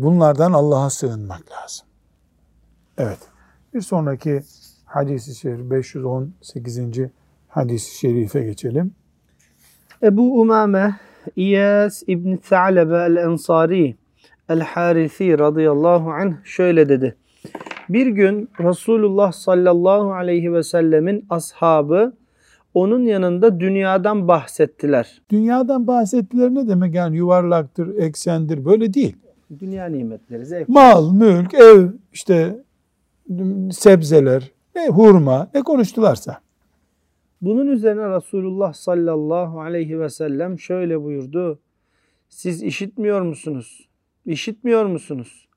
bunlardan 0.03 0.53
Allah'a 0.53 0.89
sığınmak 0.89 1.43
lazım. 1.51 1.87
Evet. 2.97 3.19
Bir 3.73 3.81
sonraki 3.81 4.41
hadisi 4.85 5.35
şerif 5.35 5.69
518. 5.71 6.79
hadisi 7.47 7.97
şerife 7.97 8.43
geçelim. 8.43 8.93
Ebu 10.03 10.41
Umame 10.41 10.95
İyas 11.35 12.03
İbn 12.07 12.35
Tha'lebe 12.35 12.95
el-Ensari 12.95 13.95
el-Harithi 14.49 15.39
radıyallahu 15.39 16.11
anh 16.11 16.33
şöyle 16.43 16.89
dedi. 16.89 17.15
Bir 17.89 18.07
gün 18.07 18.49
Resulullah 18.59 19.31
sallallahu 19.31 20.13
aleyhi 20.13 20.53
ve 20.53 20.63
sellemin 20.63 21.25
ashabı 21.29 22.13
onun 22.75 23.05
yanında 23.05 23.59
dünyadan 23.59 24.27
bahsettiler. 24.27 25.21
Dünyadan 25.29 25.87
bahsettiler 25.87 26.49
ne 26.49 26.67
demek 26.67 26.95
yani 26.95 27.17
yuvarlaktır, 27.17 27.97
eksendir 27.97 28.65
böyle 28.65 28.93
değil. 28.93 29.15
Dünya 29.59 29.85
nimetleri, 29.85 30.45
zevk. 30.45 30.69
Mal, 30.69 31.13
mülk, 31.13 31.53
ev, 31.53 31.87
işte 32.13 32.63
sebzeler, 33.71 34.51
ne 34.75 34.87
hurma, 34.87 35.47
ne 35.53 35.61
konuştularsa. 35.61 36.39
Bunun 37.41 37.67
üzerine 37.67 38.15
Resulullah 38.15 38.73
sallallahu 38.73 39.61
aleyhi 39.61 39.99
ve 39.99 40.09
sellem 40.09 40.59
şöyle 40.59 41.03
buyurdu. 41.03 41.59
Siz 42.29 42.63
işitmiyor 42.63 43.21
musunuz? 43.21 43.87
İşitmiyor 44.25 44.85
musunuz? 44.85 45.47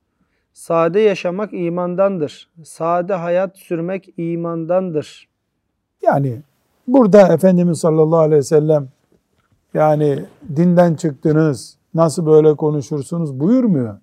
Sade 0.52 1.00
yaşamak 1.00 1.52
imandandır. 1.52 2.48
Sade 2.64 3.14
hayat 3.14 3.58
sürmek 3.58 4.08
imandandır. 4.16 5.28
Yani 6.02 6.42
burada 6.88 7.28
Efendimiz 7.28 7.78
sallallahu 7.78 8.20
aleyhi 8.20 8.38
ve 8.38 8.42
sellem 8.42 8.88
yani 9.74 10.24
dinden 10.56 10.94
çıktınız, 10.94 11.76
nasıl 11.94 12.26
böyle 12.26 12.56
konuşursunuz 12.56 13.40
buyurmuyor. 13.40 13.98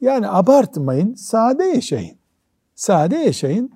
Yani 0.00 0.28
abartmayın, 0.28 1.14
sade 1.14 1.64
yaşayın. 1.64 2.16
Sade 2.74 3.16
yaşayın. 3.16 3.72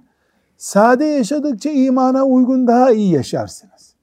Sade 0.56 1.04
yaşadıkça 1.04 1.70
imana 1.70 2.24
uygun 2.24 2.66
daha 2.66 2.90
iyi 2.90 3.12
yaşarsınız. 3.12 3.94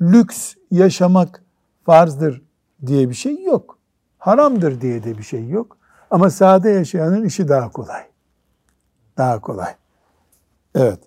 Lüks 0.00 0.54
yaşamak 0.70 1.44
farzdır 1.86 2.42
diye 2.86 3.08
bir 3.08 3.14
şey 3.14 3.42
yok. 3.42 3.78
Haramdır 4.18 4.80
diye 4.80 5.04
de 5.04 5.18
bir 5.18 5.22
şey 5.22 5.48
yok. 5.48 5.76
Ama 6.10 6.30
sade 6.30 6.70
yaşayanın 6.70 7.24
işi 7.24 7.48
daha 7.48 7.72
kolay. 7.72 8.02
Daha 9.18 9.40
kolay. 9.40 9.74
Evet. 10.74 10.98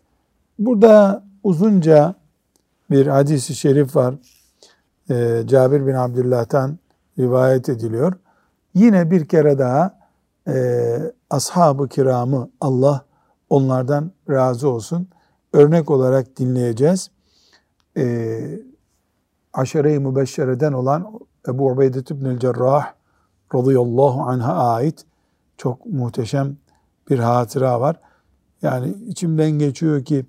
Burada 0.60 1.24
uzunca 1.46 2.16
bir 2.92 3.08
hadisi 3.08 3.56
şerif 3.56 3.96
var. 3.96 4.16
Ee, 5.10 5.44
Cabir 5.46 5.88
bin 5.88 5.94
Abdullah'tan 5.94 6.78
rivayet 7.20 7.70
ediliyor. 7.70 8.14
Yine 8.74 9.12
bir 9.12 9.26
kere 9.26 9.60
daha 9.60 10.00
e, 10.48 10.56
ashab-ı 11.30 11.88
kiramı 11.88 12.50
Allah 12.62 13.06
onlardan 13.50 14.12
razı 14.30 14.70
olsun. 14.70 15.08
Örnek 15.54 15.92
olarak 15.92 16.38
dinleyeceğiz. 16.38 17.10
Ee, 17.98 18.60
Aşere-i 19.54 20.00
Mübeşşere'den 20.00 20.74
olan 20.74 21.20
Ebu 21.48 21.72
Ubeydet 21.72 22.12
İbnül 22.12 22.40
Cerrah 22.40 22.94
radıyallahu 23.56 24.22
anh'a 24.22 24.74
ait 24.74 25.06
çok 25.58 25.86
muhteşem 25.86 26.58
bir 27.10 27.20
hatıra 27.20 27.82
var. 27.82 28.00
Yani 28.62 28.94
içimden 29.08 29.52
geçiyor 29.52 30.04
ki 30.04 30.26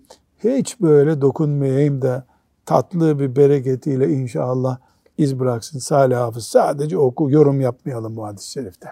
hiç 0.51 0.81
böyle 0.81 1.21
dokunmayayım 1.21 2.03
da 2.03 2.27
tatlı 2.67 3.21
bir 3.21 3.37
bereketiyle 3.37 4.09
inşallah 4.09 4.79
iz 5.19 5.41
bıraksın 5.41 5.79
Salih 5.79 6.17
Hafız. 6.17 6.47
Sadece 6.47 6.99
oku, 6.99 7.31
yorum 7.31 7.61
yapmayalım 7.61 8.17
bu 8.17 8.27
hadis-i 8.27 8.51
şerifte. 8.51 8.89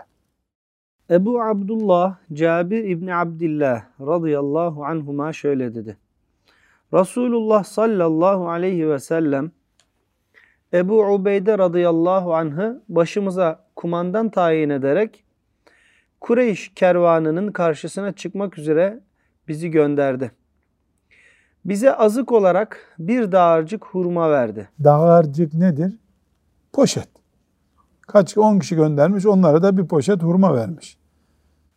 Ebu 1.11 1.43
Abdullah 1.43 2.17
Cabir 2.33 2.85
İbni 2.85 3.15
Abdillah 3.15 3.83
radıyallahu 4.01 4.85
anhuma 4.85 5.33
şöyle 5.33 5.75
dedi. 5.75 5.97
Resulullah 6.95 7.65
sallallahu 7.65 8.49
aleyhi 8.49 8.89
ve 8.89 8.99
sellem 8.99 9.51
Ebu 10.73 11.07
Ubeyde 11.07 11.59
radıyallahu 11.59 12.35
anh'ı 12.35 12.83
başımıza 12.89 13.65
kumandan 13.77 14.29
tayin 14.29 14.71
ederek 14.71 15.25
Kureyş 16.21 16.73
kervanının 16.75 17.53
karşısına 17.53 18.13
çıkmak 18.13 18.59
üzere 18.59 19.01
bizi 19.49 19.71
gönderdi. 19.71 20.31
Bize 21.65 21.95
azık 21.95 22.33
olarak 22.33 22.95
bir 22.99 23.33
dağarcık 23.33 23.85
hurma 23.87 24.31
verdi. 24.31 24.69
Dağarcık 24.85 25.55
nedir? 25.55 25.99
Poşet. 26.73 27.09
Kaç 28.01 28.39
10 28.39 28.59
kişi 28.59 28.77
göndermiş 28.77 29.27
onlara 29.27 29.63
da 29.63 29.77
bir 29.77 29.87
poşet 29.87 30.23
hurma 30.23 30.55
vermiş. 30.55 30.97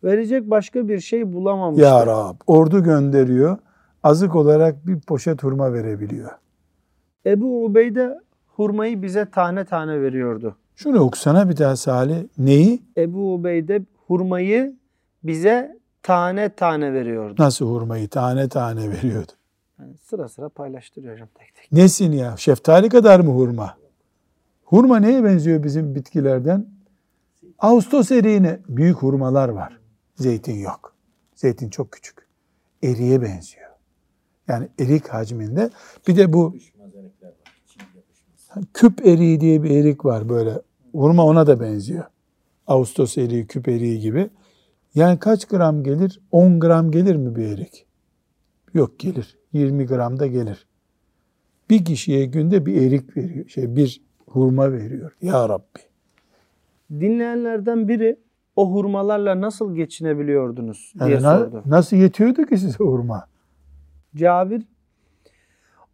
Verecek 0.04 0.50
başka 0.50 0.88
bir 0.88 1.00
şey 1.00 1.32
bulamamıştı. 1.32 1.84
Ya 1.84 2.06
Rab 2.06 2.34
ordu 2.46 2.82
gönderiyor. 2.82 3.58
Azık 4.02 4.36
olarak 4.36 4.86
bir 4.86 5.00
poşet 5.00 5.42
hurma 5.42 5.72
verebiliyor. 5.72 6.30
Ebu 7.26 7.64
Ubeyde 7.64 8.18
hurmayı 8.46 9.02
bize 9.02 9.30
tane 9.30 9.64
tane 9.64 10.00
veriyordu. 10.00 10.56
Şunu 10.76 10.98
okusana 11.00 11.48
bir 11.48 11.56
daha 11.56 11.76
Salih. 11.76 12.16
Neyi? 12.38 12.82
Ebu 12.96 13.34
Ubeyde 13.34 13.82
hurmayı 14.06 14.76
bize 15.22 15.78
tane 16.02 16.48
tane 16.48 16.92
veriyordu. 16.92 17.34
Nasıl 17.38 17.66
hurmayı 17.66 18.08
tane 18.08 18.48
tane 18.48 18.90
veriyordu? 18.90 19.32
Yani 19.80 19.96
sıra 19.96 20.28
sıra 20.28 20.48
paylaştırıyor 20.48 21.18
tek 21.18 21.54
tek. 21.54 21.72
Nesin 21.72 22.12
ya? 22.12 22.36
Şeftali 22.36 22.88
kadar 22.88 23.20
mı 23.20 23.30
hurma? 23.30 23.78
Hurma 24.64 24.98
neye 24.98 25.24
benziyor 25.24 25.62
bizim 25.62 25.94
bitkilerden? 25.94 26.66
Ağustos 27.58 28.10
eriğine 28.10 28.60
büyük 28.68 28.96
hurmalar 28.96 29.48
var. 29.48 29.80
Zeytin 30.14 30.58
yok. 30.58 30.96
Zeytin 31.34 31.70
çok 31.70 31.92
küçük. 31.92 32.28
Eriğe 32.82 33.22
benziyor. 33.22 33.68
Yani 34.48 34.68
erik 34.78 35.08
hacminde. 35.08 35.70
Bir 36.08 36.16
de 36.16 36.32
bu 36.32 36.56
küp 38.74 39.06
eriği 39.06 39.40
diye 39.40 39.62
bir 39.62 39.70
erik 39.70 40.04
var 40.04 40.28
böyle. 40.28 40.62
Hurma 40.92 41.24
ona 41.24 41.46
da 41.46 41.60
benziyor. 41.60 42.04
Ağustos 42.66 43.18
eriği, 43.18 43.46
küp 43.46 43.68
eriği 43.68 44.00
gibi. 44.00 44.30
Yani 44.94 45.18
kaç 45.18 45.44
gram 45.44 45.82
gelir? 45.82 46.20
10 46.32 46.60
gram 46.60 46.90
gelir 46.90 47.16
mi 47.16 47.36
bir 47.36 47.44
erik? 47.44 47.86
Yok 48.74 48.98
gelir. 48.98 49.37
20 49.52 49.86
gram 49.86 50.18
da 50.18 50.26
gelir. 50.26 50.66
Bir 51.70 51.84
kişiye 51.84 52.24
günde 52.24 52.66
bir 52.66 52.82
erik 52.82 53.16
veriyor. 53.16 53.48
Şey 53.48 53.76
bir 53.76 54.00
hurma 54.26 54.72
veriyor. 54.72 55.16
Ya 55.22 55.48
Rabbi. 55.48 55.78
Dinleyenlerden 56.90 57.88
biri 57.88 58.16
o 58.56 58.72
hurmalarla 58.72 59.40
nasıl 59.40 59.74
geçinebiliyordunuz 59.74 60.92
diye 61.00 61.10
Yani 61.10 61.22
na- 61.22 61.38
sordu. 61.38 61.62
nasıl 61.66 61.96
yetiyordu 61.96 62.46
ki 62.46 62.58
size 62.58 62.76
hurma? 62.84 63.26
Cabir 64.16 64.62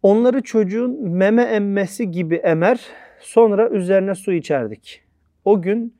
onları 0.03 0.41
çocuğun 0.41 1.09
meme 1.09 1.41
emmesi 1.43 2.11
gibi 2.11 2.35
emer 2.35 2.81
sonra 3.19 3.69
üzerine 3.69 4.15
su 4.15 4.31
içerdik. 4.33 5.01
O 5.45 5.61
gün 5.61 5.93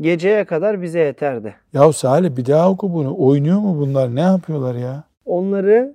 geceye 0.00 0.44
kadar 0.44 0.82
bize 0.82 0.98
yeterdi. 1.00 1.54
Ya 1.72 1.92
Salih 1.92 2.36
bir 2.36 2.46
daha 2.46 2.70
oku 2.70 2.92
bunu. 2.92 3.14
Oynuyor 3.18 3.58
mu 3.58 3.78
bunlar? 3.78 4.14
Ne 4.14 4.20
yapıyorlar 4.20 4.74
ya? 4.74 5.04
Onları 5.24 5.94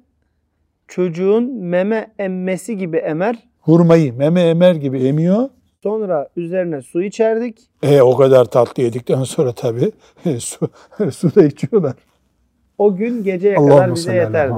çocuğun 0.88 1.54
meme 1.54 2.12
emmesi 2.20 2.78
gibi 2.78 2.98
emer 2.98 3.48
Hurmayı 3.62 4.14
meme 4.14 4.42
emer 4.42 4.76
gibi 4.76 5.00
emiyor. 5.00 5.50
sonra 5.84 6.30
üzerine 6.36 6.82
su 6.82 7.04
içerdik. 7.04 7.70
E 7.84 8.02
o 8.02 8.18
kadar 8.18 8.46
tatlı 8.46 8.84
yedikten 8.84 9.24
sonra 9.24 9.52
tabii 9.52 9.92
su, 10.40 10.70
su 11.12 11.36
da 11.36 11.44
içiyorlar. 11.44 11.94
O 12.78 12.96
gün 12.96 13.24
geceye 13.24 13.56
kadar 13.56 13.72
Allahümme 13.72 13.96
bize 13.96 14.14
yeterdi. 14.16 14.54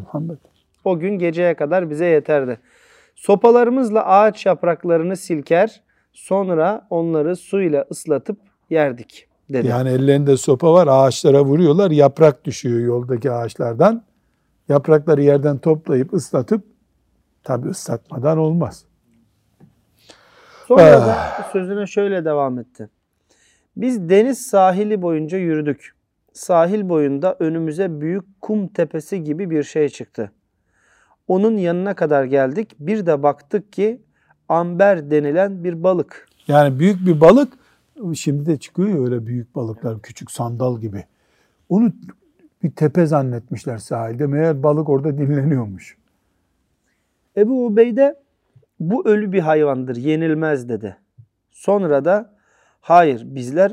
Muhammed. 0.00 0.36
O 0.84 0.98
gün 0.98 1.18
geceye 1.18 1.54
kadar 1.54 1.90
bize 1.90 2.06
yeterdi. 2.06 2.58
Sopalarımızla 3.14 4.06
ağaç 4.06 4.46
yapraklarını 4.46 5.16
silker, 5.16 5.82
sonra 6.12 6.86
onları 6.90 7.36
suyla 7.36 7.84
ıslatıp 7.90 8.38
yerdik 8.70 9.28
dedi. 9.50 9.66
Yani 9.68 9.88
ellerinde 9.88 10.36
sopa 10.36 10.72
var 10.72 10.88
ağaçlara 10.90 11.44
vuruyorlar 11.44 11.90
yaprak 11.90 12.44
düşüyor 12.44 12.80
yoldaki 12.80 13.30
ağaçlardan. 13.30 14.04
Yaprakları 14.68 15.22
yerden 15.22 15.58
toplayıp 15.58 16.12
ıslatıp 16.12 16.64
tabi 17.42 17.68
ıslatmadan 17.68 18.38
olmaz. 18.38 18.84
Sonra 20.68 20.82
Ah. 20.82 21.06
da 21.06 21.48
sözüne 21.52 21.86
şöyle 21.86 22.24
devam 22.24 22.58
etti. 22.58 22.88
Biz 23.76 24.08
deniz 24.08 24.46
sahili 24.46 25.02
boyunca 25.02 25.38
yürüdük. 25.38 25.94
Sahil 26.32 26.88
boyunda 26.88 27.36
önümüze 27.38 28.00
büyük 28.00 28.24
kum 28.40 28.68
tepesi 28.68 29.24
gibi 29.24 29.50
bir 29.50 29.62
şey 29.62 29.88
çıktı. 29.88 30.32
Onun 31.28 31.56
yanına 31.56 31.94
kadar 31.94 32.24
geldik. 32.24 32.76
Bir 32.78 33.06
de 33.06 33.22
baktık 33.22 33.72
ki 33.72 34.00
amber 34.48 35.10
denilen 35.10 35.64
bir 35.64 35.82
balık. 35.82 36.28
Yani 36.48 36.78
büyük 36.78 37.06
bir 37.06 37.20
balık 37.20 37.52
şimdi 38.14 38.46
de 38.46 38.56
çıkıyor 38.58 38.88
ya 38.88 39.00
öyle 39.04 39.26
büyük 39.26 39.54
balıklar 39.54 40.02
küçük 40.02 40.30
sandal 40.30 40.80
gibi. 40.80 41.04
Onu 41.68 41.92
bir 42.64 42.70
tepe 42.70 43.06
zannetmişler 43.06 43.78
sahilde. 43.78 44.26
Meğer 44.26 44.62
balık 44.62 44.88
orada 44.88 45.18
dinleniyormuş. 45.18 45.96
Ebu 47.36 47.66
Ubeyde 47.66 48.16
bu 48.80 49.08
ölü 49.08 49.32
bir 49.32 49.40
hayvandır, 49.40 49.96
yenilmez 49.96 50.68
dedi. 50.68 50.96
Sonra 51.50 52.04
da 52.04 52.34
hayır 52.80 53.22
bizler 53.24 53.72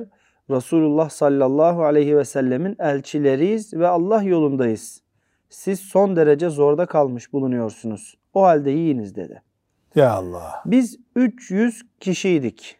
Resulullah 0.49 1.09
sallallahu 1.09 1.83
aleyhi 1.83 2.17
ve 2.17 2.25
sellemin 2.25 2.75
elçileriyiz 2.79 3.73
ve 3.73 3.87
Allah 3.87 4.23
yolundayız. 4.23 5.01
Siz 5.49 5.79
son 5.79 6.15
derece 6.15 6.49
zorda 6.49 6.85
kalmış 6.85 7.33
bulunuyorsunuz. 7.33 8.17
O 8.33 8.43
halde 8.43 8.71
yiyiniz 8.71 9.15
dedi. 9.15 9.41
Ya 9.95 10.11
Allah. 10.11 10.63
Biz 10.65 10.99
300 11.15 11.83
kişiydik 11.99 12.77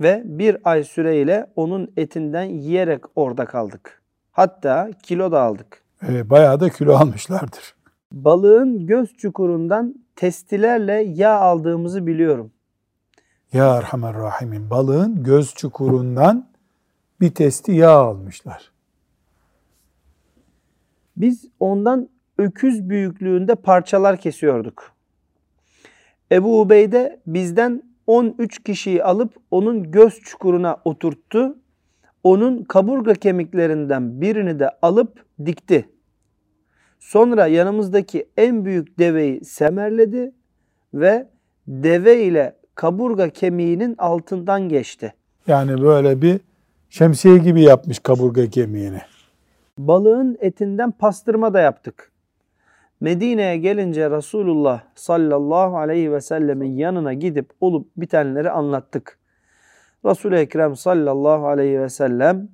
ve 0.00 0.22
bir 0.24 0.56
ay 0.64 0.84
süreyle 0.84 1.46
onun 1.56 1.92
etinden 1.96 2.44
yiyerek 2.44 3.04
orada 3.16 3.44
kaldık. 3.44 3.99
Hatta 4.32 4.90
kilo 5.02 5.32
da 5.32 5.40
aldık. 5.40 5.82
Ee, 6.08 6.30
bayağı 6.30 6.60
da 6.60 6.70
kilo 6.70 6.94
almışlardır. 6.94 7.74
Balığın 8.12 8.86
göz 8.86 9.16
çukurundan 9.16 9.94
testilerle 10.16 10.92
yağ 10.92 11.34
aldığımızı 11.34 12.06
biliyorum. 12.06 12.50
Ya 13.52 13.76
Erhamer 13.76 14.14
Rahimin 14.14 14.70
balığın 14.70 15.22
göz 15.22 15.54
çukurundan 15.54 16.48
bir 17.20 17.30
testi 17.34 17.72
yağ 17.72 17.90
almışlar. 17.90 18.72
Biz 21.16 21.44
ondan 21.60 22.08
öküz 22.38 22.88
büyüklüğünde 22.88 23.54
parçalar 23.54 24.16
kesiyorduk. 24.16 24.92
Ebu 26.32 26.60
Ubeyde 26.60 27.20
bizden 27.26 27.82
13 28.06 28.62
kişiyi 28.64 29.04
alıp 29.04 29.36
onun 29.50 29.90
göz 29.90 30.20
çukuruna 30.20 30.76
oturttu. 30.84 31.56
Onun 32.24 32.64
kaburga 32.64 33.14
kemiklerinden 33.14 34.20
birini 34.20 34.58
de 34.58 34.70
alıp 34.82 35.24
dikti. 35.46 35.88
Sonra 36.98 37.46
yanımızdaki 37.46 38.28
en 38.36 38.64
büyük 38.64 38.98
deveyi 38.98 39.44
semerledi 39.44 40.32
ve 40.94 41.28
deve 41.66 42.24
ile 42.24 42.56
kaburga 42.74 43.28
kemiğinin 43.28 43.94
altından 43.98 44.68
geçti. 44.68 45.14
Yani 45.46 45.82
böyle 45.82 46.22
bir 46.22 46.40
şemsiye 46.90 47.38
gibi 47.38 47.62
yapmış 47.62 47.98
kaburga 47.98 48.46
kemiğini. 48.46 49.00
Balığın 49.78 50.36
etinden 50.40 50.90
pastırma 50.90 51.54
da 51.54 51.60
yaptık. 51.60 52.12
Medine'ye 53.00 53.56
gelince 53.56 54.10
Resulullah 54.10 54.82
sallallahu 54.94 55.78
aleyhi 55.78 56.12
ve 56.12 56.20
sellemin 56.20 56.72
yanına 56.72 57.12
gidip 57.12 57.50
olup 57.60 57.88
bitenleri 57.96 58.50
anlattık. 58.50 59.19
Resul-i 60.04 60.36
Ekrem 60.36 60.76
sallallahu 60.76 61.46
aleyhi 61.46 61.80
ve 61.80 61.88
sellem 61.88 62.48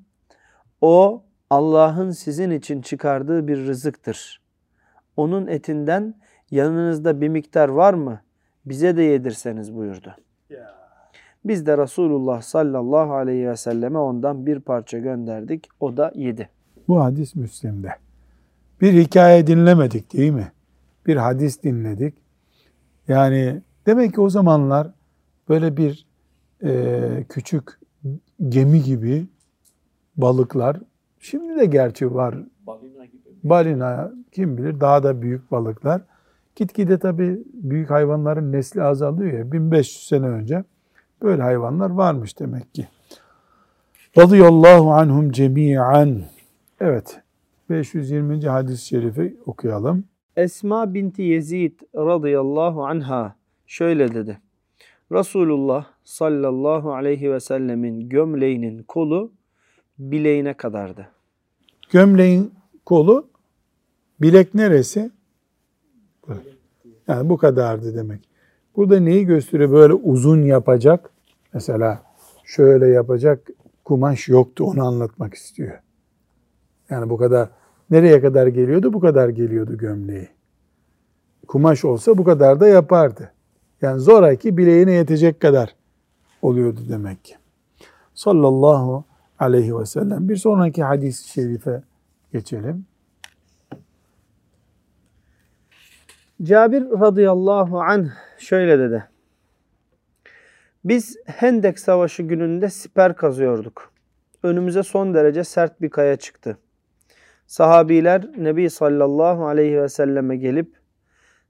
o 0.80 1.22
Allah'ın 1.50 2.10
sizin 2.10 2.50
için 2.50 2.82
çıkardığı 2.82 3.48
bir 3.48 3.66
rızıktır. 3.66 4.42
Onun 5.16 5.46
etinden 5.46 6.14
yanınızda 6.50 7.20
bir 7.20 7.28
miktar 7.28 7.68
var 7.68 7.94
mı? 7.94 8.20
Bize 8.64 8.96
de 8.96 9.02
yedirseniz 9.02 9.74
buyurdu. 9.74 10.16
Biz 11.44 11.66
de 11.66 11.78
Resulullah 11.78 12.42
sallallahu 12.42 13.14
aleyhi 13.14 13.48
ve 13.48 13.56
selleme 13.56 13.98
ondan 13.98 14.46
bir 14.46 14.60
parça 14.60 14.98
gönderdik. 14.98 15.68
O 15.80 15.96
da 15.96 16.12
yedi. 16.14 16.48
Bu 16.88 17.04
hadis 17.04 17.34
Müslim'de. 17.34 17.88
Bir 18.80 18.92
hikaye 18.92 19.46
dinlemedik 19.46 20.12
değil 20.12 20.32
mi? 20.32 20.52
Bir 21.06 21.16
hadis 21.16 21.62
dinledik. 21.62 22.14
Yani 23.08 23.62
demek 23.86 24.14
ki 24.14 24.20
o 24.20 24.28
zamanlar 24.28 24.90
böyle 25.48 25.76
bir 25.76 26.05
e, 26.64 27.24
küçük 27.28 27.78
gemi 28.48 28.82
gibi 28.82 29.26
balıklar, 30.16 30.80
şimdi 31.20 31.56
de 31.56 31.64
gerçi 31.64 32.14
var. 32.14 32.34
Balina 33.44 34.12
kim 34.32 34.58
bilir 34.58 34.80
daha 34.80 35.02
da 35.02 35.22
büyük 35.22 35.50
balıklar. 35.50 36.02
Gitgide 36.56 36.98
tabii 36.98 37.42
büyük 37.52 37.90
hayvanların 37.90 38.52
nesli 38.52 38.82
azalıyor 38.82 39.38
ya. 39.38 39.52
1500 39.52 40.06
sene 40.06 40.26
önce 40.26 40.64
böyle 41.22 41.42
hayvanlar 41.42 41.90
varmış 41.90 42.38
demek 42.38 42.74
ki. 42.74 42.88
Radıyallahu 44.18 44.92
anhum 44.92 45.30
cemi'an. 45.32 46.22
Evet. 46.80 47.20
520. 47.70 48.46
hadis-i 48.46 48.86
şerifi 48.86 49.36
okuyalım. 49.46 50.04
Esma 50.36 50.94
binti 50.94 51.22
Yezid 51.22 51.80
radıyallahu 51.94 52.86
anha 52.86 53.34
şöyle 53.66 54.14
dedi. 54.14 54.38
Resulullah 55.12 55.86
sallallahu 56.04 56.94
aleyhi 56.94 57.32
ve 57.32 57.40
sellemin 57.40 58.08
gömleğinin 58.08 58.82
kolu 58.82 59.32
bileğine 59.98 60.54
kadardı. 60.54 61.08
Gömleğin 61.90 62.54
kolu 62.86 63.28
bilek 64.20 64.54
neresi? 64.54 65.10
Yani 67.08 67.28
bu 67.28 67.36
kadardı 67.36 67.94
demek. 67.94 68.28
Burada 68.76 69.00
neyi 69.00 69.26
gösteriyor? 69.26 69.72
Böyle 69.72 69.92
uzun 69.92 70.42
yapacak. 70.42 71.10
Mesela 71.52 72.02
şöyle 72.44 72.86
yapacak 72.86 73.48
kumaş 73.84 74.28
yoktu. 74.28 74.64
Onu 74.64 74.86
anlatmak 74.86 75.34
istiyor. 75.34 75.78
Yani 76.90 77.10
bu 77.10 77.16
kadar 77.16 77.48
nereye 77.90 78.20
kadar 78.20 78.46
geliyordu? 78.46 78.92
Bu 78.92 79.00
kadar 79.00 79.28
geliyordu 79.28 79.78
gömleği. 79.78 80.28
Kumaş 81.48 81.84
olsa 81.84 82.18
bu 82.18 82.24
kadar 82.24 82.60
da 82.60 82.68
yapardı. 82.68 83.32
Yani 83.82 84.00
zoraki 84.00 84.56
bileğine 84.56 84.92
yetecek 84.92 85.40
kadar 85.40 85.74
oluyordu 86.42 86.80
demek 86.88 87.24
ki. 87.24 87.36
Sallallahu 88.14 89.04
aleyhi 89.38 89.78
ve 89.78 89.86
sellem. 89.86 90.28
Bir 90.28 90.36
sonraki 90.36 90.82
hadis-i 90.82 91.28
şerife 91.28 91.82
geçelim. 92.32 92.86
Cabir 96.42 96.82
radıyallahu 96.82 97.80
anh 97.80 98.08
şöyle 98.38 98.78
dedi. 98.78 99.08
Biz 100.84 101.16
Hendek 101.26 101.78
Savaşı 101.78 102.22
gününde 102.22 102.70
siper 102.70 103.16
kazıyorduk. 103.16 103.92
Önümüze 104.42 104.82
son 104.82 105.14
derece 105.14 105.44
sert 105.44 105.82
bir 105.82 105.90
kaya 105.90 106.16
çıktı. 106.16 106.58
Sahabiler 107.46 108.26
Nebi 108.38 108.70
sallallahu 108.70 109.46
aleyhi 109.46 109.82
ve 109.82 109.88
selleme 109.88 110.36
gelip 110.36 110.72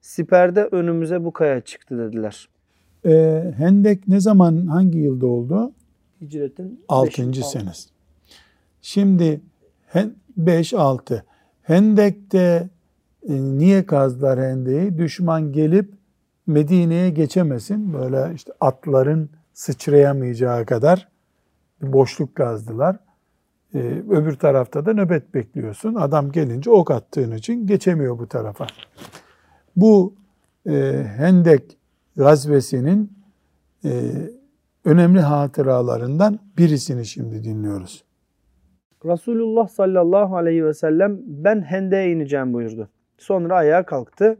siperde 0.06 0.64
önümüze 0.64 1.24
bu 1.24 1.32
kaya 1.32 1.60
çıktı 1.60 1.98
dediler. 1.98 2.48
Ee, 3.06 3.54
Hendek 3.56 4.08
ne 4.08 4.20
zaman, 4.20 4.66
hangi 4.66 4.98
yılda 4.98 5.26
oldu? 5.26 5.72
Hicretin 6.20 6.80
6. 6.88 7.08
beşinci- 7.08 7.42
senesi. 7.42 7.88
Şimdi 8.82 9.40
5-6. 10.38 11.22
Hendek'te 11.62 12.68
e, 13.28 13.32
niye 13.32 13.86
kazdılar 13.86 14.38
Hendek'i? 14.38 14.98
Düşman 14.98 15.52
gelip 15.52 15.92
Medine'ye 16.46 17.10
geçemesin. 17.10 17.94
Böyle 17.94 18.34
işte 18.34 18.52
atların 18.60 19.30
sıçrayamayacağı 19.54 20.66
kadar 20.66 21.08
bir 21.82 21.92
boşluk 21.92 22.34
kazdılar. 22.34 22.96
Ee, 23.74 23.78
öbür 24.10 24.36
tarafta 24.36 24.86
da 24.86 24.92
nöbet 24.92 25.34
bekliyorsun. 25.34 25.94
Adam 25.94 26.32
gelince 26.32 26.70
ok 26.70 26.90
attığın 26.90 27.32
için 27.32 27.66
geçemiyor 27.66 28.18
bu 28.18 28.26
tarafa. 28.26 28.66
Bu 29.76 30.14
e, 30.66 31.02
Hendek 31.16 31.78
gazvesinin 32.16 33.12
e, 33.84 33.90
önemli 34.84 35.20
hatıralarından 35.20 36.38
birisini 36.58 37.06
şimdi 37.06 37.44
dinliyoruz. 37.44 38.04
Resulullah 39.04 39.68
sallallahu 39.68 40.36
aleyhi 40.36 40.64
ve 40.64 40.74
sellem 40.74 41.18
ben 41.26 41.62
Hendek'e 41.62 42.12
ineceğim 42.12 42.52
buyurdu. 42.52 42.88
Sonra 43.18 43.54
ayağa 43.54 43.86
kalktı. 43.86 44.38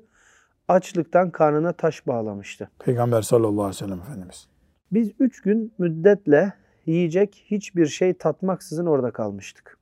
Açlıktan 0.68 1.30
karnına 1.30 1.72
taş 1.72 2.06
bağlamıştı. 2.06 2.70
Peygamber 2.78 3.22
sallallahu 3.22 3.64
aleyhi 3.64 3.68
ve 3.68 3.86
sellem 3.86 4.00
Efendimiz. 4.00 4.46
Biz 4.92 5.10
üç 5.20 5.40
gün 5.40 5.72
müddetle 5.78 6.52
yiyecek 6.86 7.44
hiçbir 7.50 7.86
şey 7.86 8.14
tatmaksızın 8.14 8.86
orada 8.86 9.10
kalmıştık. 9.10 9.78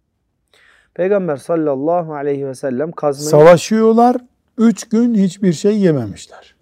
Peygamber 0.95 1.37
sallallahu 1.37 2.15
aleyhi 2.15 2.47
ve 2.47 2.55
sellem 2.55 2.93
kazmayı 2.93 3.31
Savaşıyorlar, 3.31 4.17
üç 4.59 4.89
gün 4.89 5.15
hiçbir 5.15 5.53
şey 5.53 5.79
yememişler. 5.79 6.57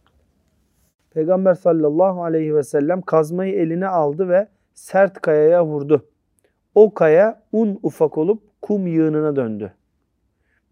Peygamber 1.11 1.55
sallallahu 1.55 2.25
aleyhi 2.25 2.55
ve 2.55 2.63
sellem 2.63 3.03
kazmayı 3.03 3.55
eline 3.55 3.87
aldı 3.87 4.29
ve 4.29 4.49
sert 4.75 5.21
kayaya 5.21 5.67
vurdu. 5.67 6.09
O 6.75 6.95
kaya 6.95 7.43
un 7.53 7.79
ufak 7.83 8.19
olup 8.19 8.43
kum 8.63 8.87
yığınına 8.87 9.37
döndü. 9.37 9.73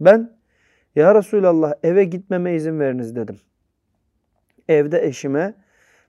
Ben 0.01 0.33
ya 0.97 1.15
Resulallah 1.15 1.75
eve 1.83 2.05
gitmeme 2.05 2.55
izin 2.55 2.81
veriniz 2.81 3.17
dedim. 3.17 3.37
Evde 4.69 5.07
eşime 5.07 5.55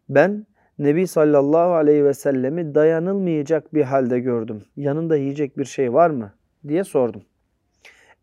ben 0.10 0.45
Nebi 0.80 1.08
sallallahu 1.08 1.74
aleyhi 1.74 2.06
ve 2.06 2.13
sellemi 2.13 2.76
dayanılmayacak 2.76 3.74
bir 3.74 3.84
halde 3.84 4.19
gördüm. 4.19 4.63
Yanında 4.78 5.15
yiyecek 5.17 5.58
bir 5.58 5.65
şey 5.65 5.93
var 5.93 6.10
mı? 6.10 6.34
diye 6.67 6.84
sordum. 6.84 7.21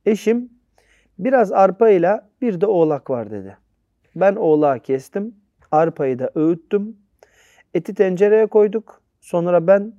Eşim 0.06 0.50
biraz 1.18 1.52
arpa 1.52 1.90
ile 1.90 2.20
bir 2.40 2.60
de 2.60 2.66
oğlak 2.66 3.10
var 3.10 3.30
dedi. 3.30 3.56
Ben 4.16 4.34
oğlağı 4.34 4.80
kestim, 4.80 5.34
arpayı 5.70 6.18
da 6.18 6.30
öğüttüm. 6.34 6.96
Eti 7.74 7.94
tencereye 7.94 8.46
koyduk. 8.46 9.02
Sonra 9.20 9.66
ben 9.66 9.92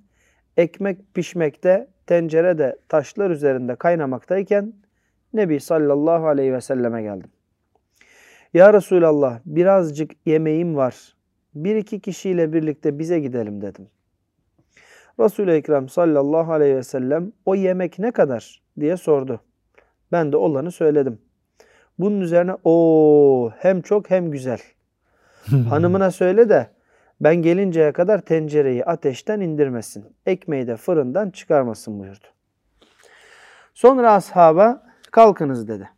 ekmek 0.58 1.14
pişmekte, 1.14 1.88
tencerede 2.08 2.78
taşlar 2.90 3.30
üzerinde 3.30 3.76
kaynamaktayken 3.76 4.74
Nebi 5.34 5.60
sallallahu 5.60 6.28
aleyhi 6.28 6.54
ve 6.54 6.62
selleme 6.62 7.02
geldim. 7.02 7.30
Ya 8.54 8.74
Resulallah 8.74 9.40
birazcık 9.46 10.12
yemeğim 10.26 10.76
var. 10.76 11.16
Bir 11.56 11.76
iki 11.76 12.00
kişiyle 12.00 12.54
birlikte 12.54 13.00
bize 13.00 13.20
gidelim 13.20 13.62
dedim. 13.62 13.88
Resul-i 15.20 15.52
Ekrem 15.52 15.90
sallallahu 15.90 16.52
aleyhi 16.52 16.76
ve 16.76 16.84
sellem 16.84 17.32
o 17.46 17.56
yemek 17.56 18.00
ne 18.00 18.12
kadar 18.12 18.62
diye 18.80 18.98
sordu. 18.98 19.42
Ben 20.12 20.32
de 20.32 20.38
olanı 20.38 20.72
söyledim. 20.72 21.20
Bunun 22.00 22.22
üzerine 22.22 22.56
o 22.64 23.52
hem 23.58 23.82
çok 23.82 24.10
hem 24.10 24.32
güzel. 24.32 24.60
Hanımına 25.70 26.12
söyle 26.12 26.50
de 26.50 26.70
ben 27.22 27.36
gelinceye 27.36 27.92
kadar 27.92 28.22
tencereyi 28.22 28.86
ateşten 28.86 29.40
indirmesin. 29.40 30.06
Ekmeği 30.26 30.68
de 30.68 30.76
fırından 30.78 31.30
çıkarmasın 31.30 32.00
buyurdu. 32.00 32.26
Sonra 33.74 34.14
ashaba 34.14 34.84
kalkınız 35.12 35.68
dedi. 35.68 35.90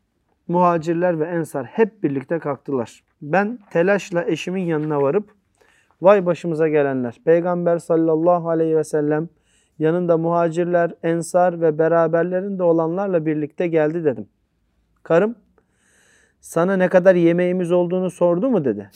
Muhacirler 0.47 1.19
ve 1.19 1.25
ensar 1.25 1.65
hep 1.65 2.03
birlikte 2.03 2.39
kalktılar. 2.39 3.03
Ben 3.21 3.59
telaşla 3.69 4.23
eşimin 4.23 4.63
yanına 4.63 5.01
varıp 5.01 5.29
vay 6.01 6.25
başımıza 6.25 6.67
gelenler. 6.67 7.21
Peygamber 7.25 7.77
sallallahu 7.77 8.49
aleyhi 8.49 8.77
ve 8.77 8.83
sellem 8.83 9.29
yanında 9.81 10.17
muhacirler, 10.17 10.93
ensar 11.03 11.61
ve 11.61 11.77
beraberlerinde 11.77 12.63
olanlarla 12.63 13.25
birlikte 13.25 13.67
geldi 13.67 14.03
dedim. 14.05 14.27
Karım 15.03 15.35
sana 16.41 16.77
ne 16.77 16.89
kadar 16.89 17.15
yemeğimiz 17.15 17.71
olduğunu 17.71 18.11
sordu 18.11 18.49
mu 18.49 18.65
dedi. 18.65 18.89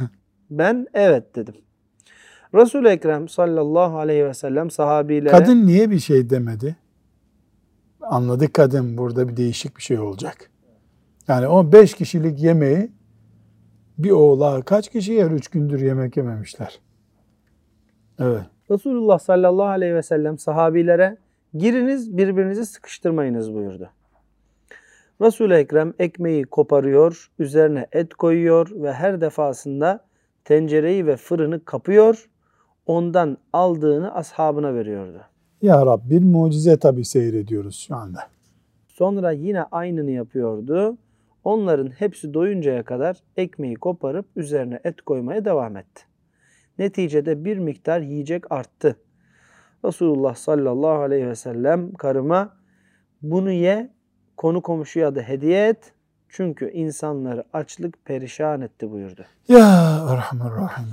ben 0.50 0.86
evet 0.94 1.36
dedim. 1.36 1.54
Resul-i 2.54 2.88
Ekrem 2.88 3.28
sallallahu 3.28 3.98
aleyhi 3.98 4.24
ve 4.24 4.34
sellem 4.34 4.70
sahabilere... 4.70 5.30
Kadın 5.30 5.66
niye 5.66 5.90
bir 5.90 5.98
şey 5.98 6.30
demedi? 6.30 6.76
Anladık 8.00 8.54
kadın 8.54 8.98
burada 8.98 9.28
bir 9.28 9.36
değişik 9.36 9.76
bir 9.76 9.82
şey 9.82 9.98
olacak. 9.98 10.50
Yani 11.28 11.46
o 11.48 11.72
beş 11.72 11.94
kişilik 11.94 12.42
yemeği 12.42 12.90
bir 13.98 14.10
oğlağı 14.10 14.62
kaç 14.62 14.88
kişi 14.88 15.12
yer? 15.12 15.30
Üç 15.30 15.48
gündür 15.48 15.80
yemek 15.80 16.16
yememişler. 16.16 16.80
Evet. 18.18 18.51
Resulullah 18.72 19.18
sallallahu 19.18 19.66
aleyhi 19.66 19.94
ve 19.94 20.02
sellem 20.02 20.38
sahabilere 20.38 21.16
giriniz 21.54 22.16
birbirinizi 22.16 22.66
sıkıştırmayınız 22.66 23.54
buyurdu. 23.54 23.90
Resul-i 25.20 25.54
Ekrem 25.54 25.94
ekmeği 25.98 26.44
koparıyor, 26.44 27.30
üzerine 27.38 27.86
et 27.92 28.14
koyuyor 28.14 28.70
ve 28.74 28.92
her 28.92 29.20
defasında 29.20 30.04
tencereyi 30.44 31.06
ve 31.06 31.16
fırını 31.16 31.64
kapıyor, 31.64 32.30
ondan 32.86 33.38
aldığını 33.52 34.14
ashabına 34.14 34.74
veriyordu. 34.74 35.20
Ya 35.62 35.86
Rabbi 35.86 36.10
bir 36.10 36.22
mucize 36.24 36.76
tabi 36.76 37.04
seyrediyoruz 37.04 37.76
şu 37.76 37.96
anda. 37.96 38.20
Sonra 38.88 39.32
yine 39.32 39.62
aynını 39.62 40.10
yapıyordu. 40.10 40.96
Onların 41.44 41.88
hepsi 41.90 42.34
doyuncaya 42.34 42.82
kadar 42.82 43.16
ekmeği 43.36 43.74
koparıp 43.74 44.26
üzerine 44.36 44.80
et 44.84 45.02
koymaya 45.02 45.44
devam 45.44 45.76
etti. 45.76 46.11
Neticede 46.78 47.44
bir 47.44 47.58
miktar 47.58 48.00
yiyecek 48.00 48.52
arttı. 48.52 48.96
Resulullah 49.84 50.34
sallallahu 50.34 51.02
aleyhi 51.02 51.26
ve 51.26 51.36
sellem 51.36 51.94
karıma 51.94 52.56
bunu 53.22 53.50
ye, 53.50 53.90
konu 54.36 54.62
komşuya 54.62 55.14
da 55.14 55.20
hediye 55.20 55.68
et. 55.68 55.92
Çünkü 56.28 56.70
insanları 56.70 57.44
açlık 57.52 58.04
perişan 58.04 58.60
etti 58.60 58.90
buyurdu. 58.90 59.24
Ya 59.48 59.60
Rahman 60.16 60.86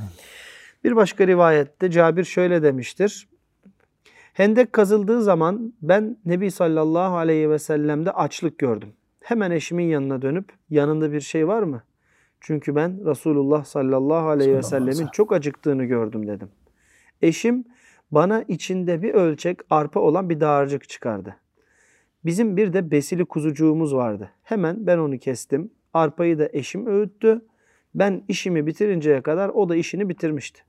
Bir 0.83 0.95
başka 0.95 1.27
rivayette 1.27 1.91
Cabir 1.91 2.23
şöyle 2.23 2.63
demiştir. 2.63 3.27
Hendek 4.33 4.73
kazıldığı 4.73 5.23
zaman 5.23 5.73
ben 5.81 6.17
Nebi 6.25 6.51
sallallahu 6.51 7.15
aleyhi 7.17 7.49
ve 7.49 7.59
sellem'de 7.59 8.11
açlık 8.11 8.57
gördüm. 8.57 8.93
Hemen 9.21 9.51
eşimin 9.51 9.83
yanına 9.83 10.21
dönüp 10.21 10.53
yanında 10.69 11.11
bir 11.11 11.21
şey 11.21 11.47
var 11.47 11.63
mı? 11.63 11.83
Çünkü 12.41 12.75
ben 12.75 13.05
Resulullah 13.05 13.63
sallallahu 13.65 14.27
aleyhi 14.27 14.53
ve 14.53 14.63
sellemin 14.63 15.07
çok 15.13 15.33
acıktığını 15.33 15.85
gördüm 15.85 16.27
dedim. 16.27 16.49
Eşim 17.21 17.65
bana 18.11 18.43
içinde 18.47 19.01
bir 19.01 19.13
ölçek 19.13 19.59
arpa 19.69 19.99
olan 19.99 20.29
bir 20.29 20.39
dağarcık 20.39 20.89
çıkardı. 20.89 21.35
Bizim 22.25 22.57
bir 22.57 22.73
de 22.73 22.91
besili 22.91 23.25
kuzucuğumuz 23.25 23.95
vardı. 23.95 24.31
Hemen 24.43 24.87
ben 24.87 24.97
onu 24.97 25.17
kestim. 25.17 25.71
Arpayı 25.93 26.39
da 26.39 26.49
eşim 26.53 26.87
öğüttü. 26.87 27.41
Ben 27.95 28.23
işimi 28.27 28.67
bitirinceye 28.67 29.21
kadar 29.21 29.49
o 29.49 29.69
da 29.69 29.75
işini 29.75 30.09
bitirmişti. 30.09 30.61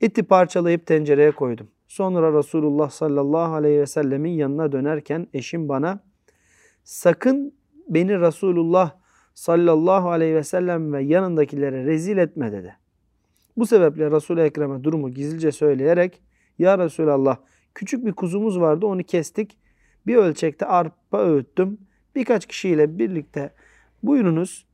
Eti 0.00 0.22
parçalayıp 0.22 0.86
tencereye 0.86 1.30
koydum. 1.30 1.68
Sonra 1.88 2.38
Resulullah 2.38 2.90
sallallahu 2.90 3.54
aleyhi 3.54 3.80
ve 3.80 3.86
sellemin 3.86 4.30
yanına 4.30 4.72
dönerken 4.72 5.26
eşim 5.32 5.68
bana 5.68 6.00
sakın 6.84 7.54
beni 7.88 8.20
Resulullah 8.20 8.92
sallallahu 9.36 10.10
aleyhi 10.10 10.34
ve 10.34 10.42
sellem 10.42 10.92
ve 10.92 11.02
yanındakilere 11.02 11.84
rezil 11.84 12.18
etme 12.18 12.52
dedi. 12.52 12.76
Bu 13.56 13.66
sebeple 13.66 14.10
Resul-i 14.10 14.40
Ekrem'e 14.40 14.84
durumu 14.84 15.10
gizlice 15.10 15.52
söyleyerek 15.52 16.22
Ya 16.58 16.78
Resulallah 16.78 17.36
küçük 17.74 18.06
bir 18.06 18.12
kuzumuz 18.12 18.60
vardı 18.60 18.86
onu 18.86 19.02
kestik. 19.02 19.58
Bir 20.06 20.16
ölçekte 20.16 20.66
arpa 20.66 21.18
öğüttüm. 21.18 21.78
Birkaç 22.14 22.46
kişiyle 22.46 22.98
birlikte 22.98 23.50
buyurunuz 24.02 24.66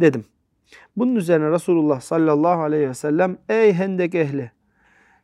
dedim. 0.00 0.24
Bunun 0.96 1.16
üzerine 1.16 1.50
Resulullah 1.50 2.00
sallallahu 2.00 2.62
aleyhi 2.62 2.88
ve 2.88 2.94
sellem 2.94 3.38
ey 3.48 3.72
hendek 3.72 4.14
ehli 4.14 4.50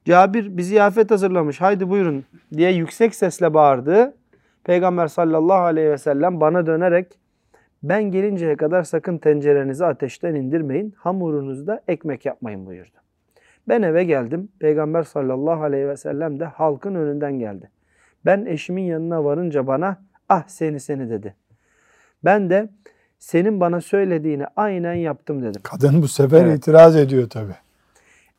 Cabir 0.05 0.57
bir 0.57 0.63
ziyafet 0.63 1.11
hazırlamış 1.11 1.61
haydi 1.61 1.91
buyurun 1.91 2.25
diye 2.57 2.73
yüksek 2.73 3.15
sesle 3.15 3.55
bağırdı. 3.55 4.17
Peygamber 4.65 5.09
sallallahu 5.09 5.63
aleyhi 5.63 5.91
ve 5.91 5.99
sellem 5.99 6.41
bana 6.41 6.67
dönerek 6.67 7.24
ben 7.89 8.03
gelinceye 8.11 8.57
kadar 8.57 8.83
sakın 8.83 9.19
tencerenizi 9.19 9.85
ateşten 9.85 10.35
indirmeyin, 10.35 10.95
hamurunuzda 10.97 11.81
ekmek 11.89 12.27
yapmayın 12.27 12.67
buyurdu. 12.67 12.97
Ben 13.69 13.83
eve 13.83 14.05
geldim. 14.05 14.49
Peygamber 14.59 15.03
sallallahu 15.03 15.63
aleyhi 15.63 15.89
ve 15.89 15.97
sellem 15.97 16.41
de 16.41 16.45
halkın 16.45 16.95
önünden 16.95 17.39
geldi. 17.39 17.71
Ben 18.25 18.47
eşimin 18.47 18.83
yanına 18.83 19.25
varınca 19.25 19.67
bana 19.67 20.03
ah 20.29 20.45
seni 20.47 20.81
seni 20.81 21.11
dedi. 21.11 21.35
Ben 22.25 22.51
de 22.51 22.69
senin 23.19 23.61
bana 23.61 23.81
söylediğini 23.81 24.45
aynen 24.57 24.95
yaptım 24.95 25.43
dedim. 25.43 25.63
Kadın 25.65 26.03
bu 26.03 26.09
sefer 26.09 26.45
evet. 26.45 26.59
itiraz 26.59 26.97
ediyor 26.97 27.31
tabi. 27.31 27.53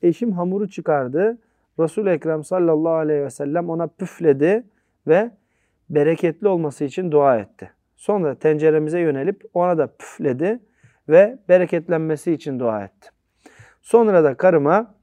Eşim 0.01 0.31
hamuru 0.31 0.69
çıkardı. 0.69 1.37
Resul-i 1.79 2.09
Ekrem 2.09 2.43
sallallahu 2.43 2.93
aleyhi 2.93 3.21
ve 3.21 3.29
sellem 3.29 3.69
ona 3.69 3.87
püfledi 3.87 4.63
ve 5.07 5.31
bereketli 5.89 6.47
olması 6.47 6.83
için 6.83 7.11
dua 7.11 7.37
etti. 7.37 7.71
Sonra 7.95 8.35
tenceremize 8.35 8.99
yönelip 8.99 9.43
ona 9.53 9.77
da 9.77 9.87
püfledi 9.87 10.59
ve 11.09 11.39
bereketlenmesi 11.49 12.31
için 12.31 12.59
dua 12.59 12.83
etti. 12.83 13.09
Sonra 13.81 14.23
da 14.23 14.37
karıma 14.37 14.95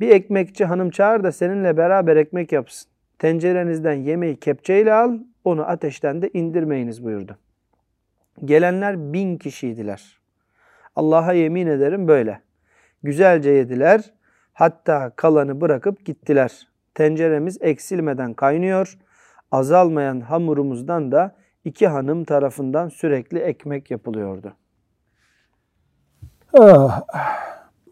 bir 0.00 0.08
ekmekçi 0.08 0.64
hanım 0.64 0.90
çağır 0.90 1.24
da 1.24 1.32
seninle 1.32 1.76
beraber 1.76 2.16
ekmek 2.16 2.52
yapsın. 2.52 2.90
Tencerenizden 3.18 3.94
yemeği 3.94 4.40
kepçeyle 4.40 4.92
al, 4.92 5.18
onu 5.44 5.68
ateşten 5.68 6.22
de 6.22 6.30
indirmeyiniz 6.32 7.04
buyurdu. 7.04 7.38
Gelenler 8.44 9.12
bin 9.12 9.38
kişiydiler. 9.38 10.20
Allah'a 10.96 11.32
yemin 11.32 11.66
ederim 11.66 12.08
böyle. 12.08 12.40
Güzelce 13.02 13.50
yediler, 13.50 14.14
hatta 14.52 15.12
kalanı 15.16 15.60
bırakıp 15.60 16.04
gittiler. 16.04 16.68
Tenceremiz 16.94 17.58
eksilmeden 17.60 18.34
kaynıyor, 18.34 18.98
azalmayan 19.52 20.20
hamurumuzdan 20.20 21.12
da 21.12 21.36
iki 21.64 21.86
hanım 21.86 22.24
tarafından 22.24 22.88
sürekli 22.88 23.38
ekmek 23.38 23.90
yapılıyordu. 23.90 24.52
Ah, 26.60 27.02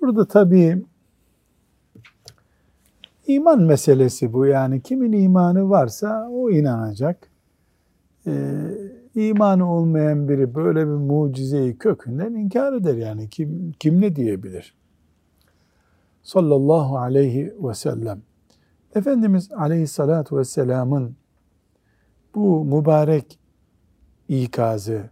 burada 0.01 0.29
tabii 0.29 0.83
iman 3.27 3.63
meselesi 3.63 4.33
bu. 4.33 4.47
Yani 4.47 4.83
kimin 4.83 5.13
imanı 5.13 5.71
varsa 5.71 6.29
o 6.31 6.51
inanacak. 6.51 7.31
Ee, 8.27 9.61
olmayan 9.61 10.29
biri 10.29 10.55
böyle 10.55 10.81
bir 10.81 10.93
mucizeyi 10.93 11.79
kökünden 11.79 12.35
inkar 12.35 12.73
eder 12.73 12.95
yani. 12.95 13.31
Kim, 13.31 13.73
kim 13.81 14.01
ne 14.01 14.17
diyebilir? 14.17 14.79
sallallahu 16.29 16.99
aleyhi 16.99 17.55
ve 17.63 17.75
sellem. 17.75 18.23
Efendimiz 18.95 19.53
aleyhissalatu 19.53 20.37
vesselamın 20.37 21.17
bu 22.35 22.65
mübarek 22.65 23.39
ikazı, 24.29 25.11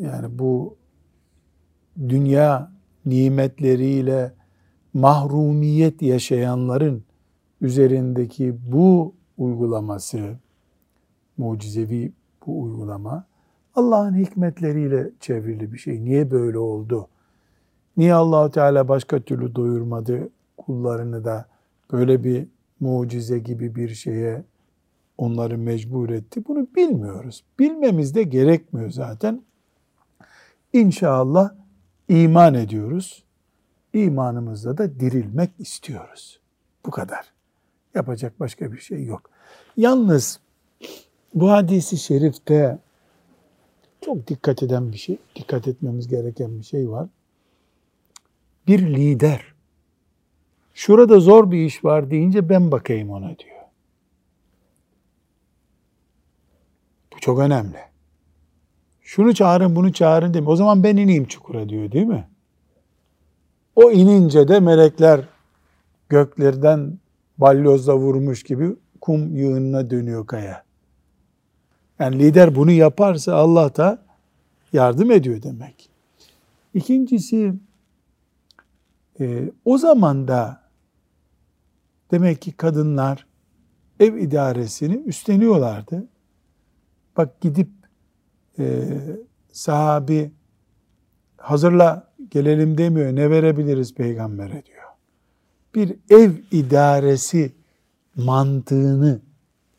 yani 0.00 0.38
bu 0.38 0.76
dünya 2.08 2.72
nimetleriyle 3.06 4.32
mahrumiyet 4.94 6.02
yaşayanların 6.02 7.04
üzerindeki 7.60 8.72
bu 8.72 9.14
uygulaması, 9.38 10.38
mucizevi 11.38 12.12
bu 12.46 12.62
uygulama, 12.62 13.24
Allah'ın 13.74 14.14
hikmetleriyle 14.14 15.10
çevrili 15.20 15.72
bir 15.72 15.78
şey. 15.78 16.04
Niye 16.04 16.30
böyle 16.30 16.58
oldu? 16.58 17.08
Niye 17.96 18.14
Allahu 18.14 18.50
Teala 18.50 18.88
başka 18.88 19.20
türlü 19.20 19.54
doyurmadı 19.54 20.28
kullarını 20.56 21.24
da 21.24 21.46
böyle 21.92 22.24
bir 22.24 22.46
mucize 22.80 23.38
gibi 23.38 23.74
bir 23.74 23.88
şeye 23.88 24.44
onları 25.18 25.58
mecbur 25.58 26.10
etti? 26.10 26.44
Bunu 26.48 26.66
bilmiyoruz. 26.76 27.44
Bilmemiz 27.58 28.14
de 28.14 28.22
gerekmiyor 28.22 28.90
zaten. 28.90 29.42
İnşallah 30.72 31.54
iman 32.08 32.54
ediyoruz. 32.54 33.24
İmanımızda 33.92 34.78
da 34.78 35.00
dirilmek 35.00 35.50
istiyoruz. 35.58 36.40
Bu 36.86 36.90
kadar. 36.90 37.32
Yapacak 37.94 38.40
başka 38.40 38.72
bir 38.72 38.78
şey 38.78 39.04
yok. 39.04 39.30
Yalnız 39.76 40.40
bu 41.34 41.50
hadisi 41.50 41.98
şerifte 41.98 42.78
çok 44.00 44.28
dikkat 44.28 44.62
eden 44.62 44.92
bir 44.92 44.96
şey, 44.98 45.18
dikkat 45.36 45.68
etmemiz 45.68 46.08
gereken 46.08 46.58
bir 46.58 46.64
şey 46.64 46.90
var. 46.90 47.08
Bir 48.66 48.94
lider 48.94 49.52
şurada 50.74 51.20
zor 51.20 51.50
bir 51.50 51.64
iş 51.66 51.84
var 51.84 52.10
deyince 52.10 52.48
ben 52.48 52.70
bakayım 52.70 53.10
ona 53.10 53.38
diyor. 53.38 53.62
Bu 57.11 57.11
çok 57.22 57.38
önemli. 57.38 57.78
Şunu 59.02 59.34
çağırın, 59.34 59.76
bunu 59.76 59.92
çağırın 59.92 60.34
demiyor. 60.34 60.52
O 60.52 60.56
zaman 60.56 60.82
ben 60.82 60.96
ineyim 60.96 61.24
çukura 61.24 61.68
diyor 61.68 61.92
değil 61.92 62.06
mi? 62.06 62.28
O 63.76 63.90
inince 63.90 64.48
de 64.48 64.60
melekler 64.60 65.20
göklerden 66.08 66.98
balyozla 67.38 67.96
vurmuş 67.96 68.42
gibi 68.42 68.76
kum 69.00 69.36
yığınına 69.36 69.90
dönüyor 69.90 70.26
kaya. 70.26 70.64
Yani 71.98 72.18
lider 72.18 72.54
bunu 72.54 72.70
yaparsa 72.70 73.34
Allah 73.34 73.76
da 73.76 74.02
yardım 74.72 75.10
ediyor 75.10 75.42
demek. 75.42 75.90
İkincisi 76.74 77.54
e, 79.20 79.50
o 79.64 79.78
zaman 79.78 80.28
da 80.28 80.62
demek 82.10 82.42
ki 82.42 82.52
kadınlar 82.52 83.26
ev 84.00 84.16
idaresini 84.16 84.96
üstleniyorlardı. 84.96 86.11
Bak 87.16 87.40
gidip 87.40 87.68
e, 88.58 88.98
sahabi 89.52 90.32
hazırla 91.36 92.12
gelelim 92.30 92.78
demiyor. 92.78 93.16
Ne 93.16 93.30
verebiliriz 93.30 93.94
peygambere 93.94 94.64
diyor. 94.66 94.82
Bir 95.74 95.96
ev 96.10 96.32
idaresi 96.50 97.54
mantığını 98.16 99.20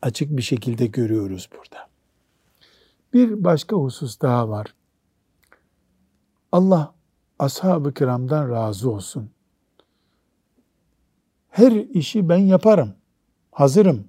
açık 0.02 0.36
bir 0.36 0.42
şekilde 0.42 0.86
görüyoruz 0.86 1.48
burada. 1.52 1.88
Bir 3.12 3.44
başka 3.44 3.76
husus 3.76 4.20
daha 4.20 4.48
var. 4.48 4.74
Allah 6.52 6.94
ashab-ı 7.38 7.94
kiramdan 7.94 8.50
razı 8.50 8.90
olsun. 8.90 9.30
Her 11.48 11.72
işi 11.72 12.28
ben 12.28 12.36
yaparım, 12.38 12.94
hazırım 13.50 14.04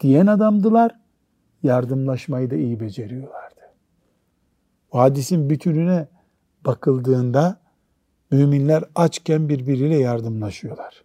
diyen 0.00 0.26
adamdılar. 0.26 1.00
Yardımlaşmayı 1.62 2.50
da 2.50 2.56
iyi 2.56 2.80
beceriyorlardı. 2.80 3.60
O 4.92 4.98
hadisin 4.98 5.50
bütününe 5.50 6.08
bakıldığında 6.66 7.60
müminler 8.30 8.84
açken 8.94 9.48
birbiriyle 9.48 9.96
yardımlaşıyorlar. 9.96 11.04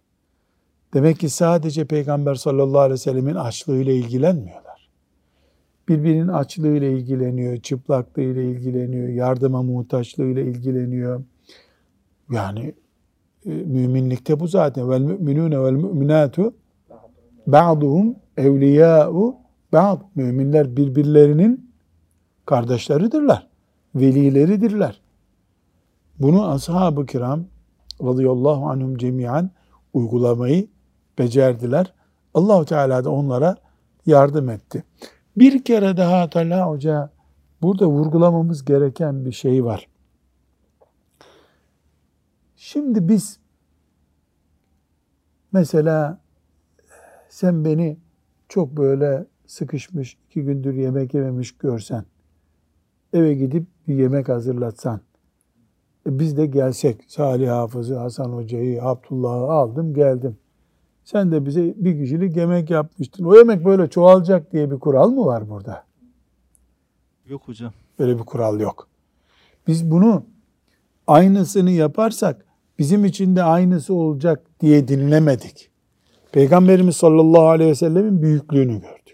Demek 0.94 1.18
ki 1.18 1.28
sadece 1.28 1.84
Peygamber 1.84 2.34
sallallahu 2.34 2.80
aleyhi 2.80 2.92
ve 2.92 2.98
sellemin 2.98 3.34
açlığıyla 3.34 3.92
ilgilenmiyorlar. 3.92 4.88
Birbirinin 5.88 6.28
açlığıyla 6.28 6.88
ilgileniyor, 6.88 7.56
çıplaklığıyla 7.56 8.42
ilgileniyor, 8.42 9.08
yardıma 9.08 9.62
muhtaçlığıyla 9.62 10.42
ilgileniyor. 10.42 11.22
Yani 12.30 12.74
e, 13.46 13.50
müminlikte 13.50 14.40
bu 14.40 14.46
zaten. 14.48 14.90
Vel 14.90 15.00
müminune 15.00 15.62
vel 15.62 15.72
müminatu 15.72 16.54
ba'duhum 17.46 18.16
evliya'u 18.36 19.36
ba'd. 19.76 20.00
Müminler 20.14 20.76
birbirlerinin 20.76 21.70
kardeşleridirler, 22.46 23.46
velileridirler. 23.94 25.00
Bunu 26.18 26.50
ashab-ı 26.50 27.06
kiram 27.06 27.44
radıyallahu 28.02 28.68
anhum 28.68 28.96
cemiyen 28.96 29.50
uygulamayı 29.92 30.68
becerdiler. 31.18 31.92
Allahu 32.34 32.64
Teala 32.64 33.04
da 33.04 33.10
onlara 33.10 33.56
yardım 34.06 34.48
etti. 34.48 34.84
Bir 35.36 35.64
kere 35.64 35.96
daha 35.96 36.30
Talha 36.30 36.70
Hoca 36.70 37.10
burada 37.62 37.86
vurgulamamız 37.86 38.64
gereken 38.64 39.24
bir 39.24 39.32
şey 39.32 39.64
var. 39.64 39.88
Şimdi 42.56 43.08
biz 43.08 43.38
mesela 45.52 46.18
sen 47.28 47.64
beni 47.64 47.98
çok 48.48 48.76
böyle 48.76 49.26
sıkışmış, 49.46 50.16
iki 50.30 50.42
gündür 50.42 50.74
yemek 50.74 51.14
yememiş 51.14 51.52
görsen, 51.58 52.04
eve 53.12 53.34
gidip 53.34 53.66
bir 53.88 53.94
yemek 53.94 54.28
hazırlatsan, 54.28 55.00
e 56.06 56.18
biz 56.18 56.36
de 56.36 56.46
gelsek, 56.46 57.04
Salih 57.08 57.48
Hafız'ı, 57.48 57.98
Hasan 57.98 58.32
Hoca'yı, 58.32 58.82
Abdullah'ı 58.82 59.52
aldım 59.52 59.94
geldim. 59.94 60.36
Sen 61.04 61.32
de 61.32 61.46
bize 61.46 61.74
bir 61.76 62.04
kişilik 62.04 62.36
yemek 62.36 62.70
yapmıştın. 62.70 63.24
O 63.24 63.36
yemek 63.36 63.64
böyle 63.64 63.90
çoğalacak 63.90 64.52
diye 64.52 64.70
bir 64.70 64.78
kural 64.78 65.10
mı 65.10 65.26
var 65.26 65.50
burada? 65.50 65.84
Yok 67.26 67.42
hocam. 67.48 67.72
Böyle 67.98 68.18
bir 68.18 68.22
kural 68.22 68.60
yok. 68.60 68.88
Biz 69.66 69.90
bunu 69.90 70.24
aynısını 71.06 71.70
yaparsak 71.70 72.46
bizim 72.78 73.04
için 73.04 73.36
de 73.36 73.42
aynısı 73.42 73.94
olacak 73.94 74.46
diye 74.60 74.88
dinlemedik. 74.88 75.70
Peygamberimiz 76.32 76.96
sallallahu 76.96 77.48
aleyhi 77.48 77.70
ve 77.70 77.74
sellemin 77.74 78.22
büyüklüğünü 78.22 78.72
gördük. 78.72 79.05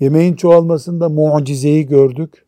Yemeğin 0.00 0.36
çoğalmasında 0.36 1.08
mucizeyi 1.08 1.86
gördük. 1.86 2.44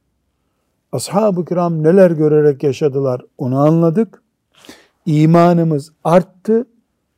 Ashab-ı 0.93 1.45
kiram 1.45 1.83
neler 1.83 2.11
görerek 2.11 2.63
yaşadılar 2.63 3.23
onu 3.39 3.59
anladık. 3.59 4.23
İmanımız 5.07 5.93
arttı. 6.05 6.67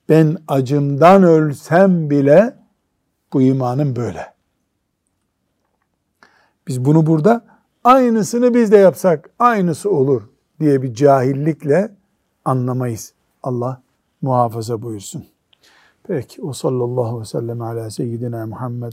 Ben 0.08 0.36
acımdan 0.48 1.22
ölsem 1.22 2.10
bile 2.10 2.56
bu 3.32 3.42
imanım 3.42 3.96
böyle. 3.96 4.34
Biz 6.68 6.84
bunu 6.84 7.06
burada 7.06 7.44
aynısını 7.84 8.54
biz 8.54 8.72
de 8.72 8.76
yapsak 8.76 9.30
aynısı 9.38 9.90
olur 9.90 10.22
diye 10.60 10.82
bir 10.82 10.94
cahillikle 10.94 11.94
anlamayız. 12.44 13.12
Allah 13.42 13.82
muhafaza 14.22 14.82
buyursun. 14.82 15.24
Peki 16.02 16.42
o 16.42 16.52
sallallahu 16.52 17.20
ve 17.20 17.24
sellem 17.24 17.62
ala 17.62 17.90
seyyidina 17.90 18.46
Muhammed 18.46 18.92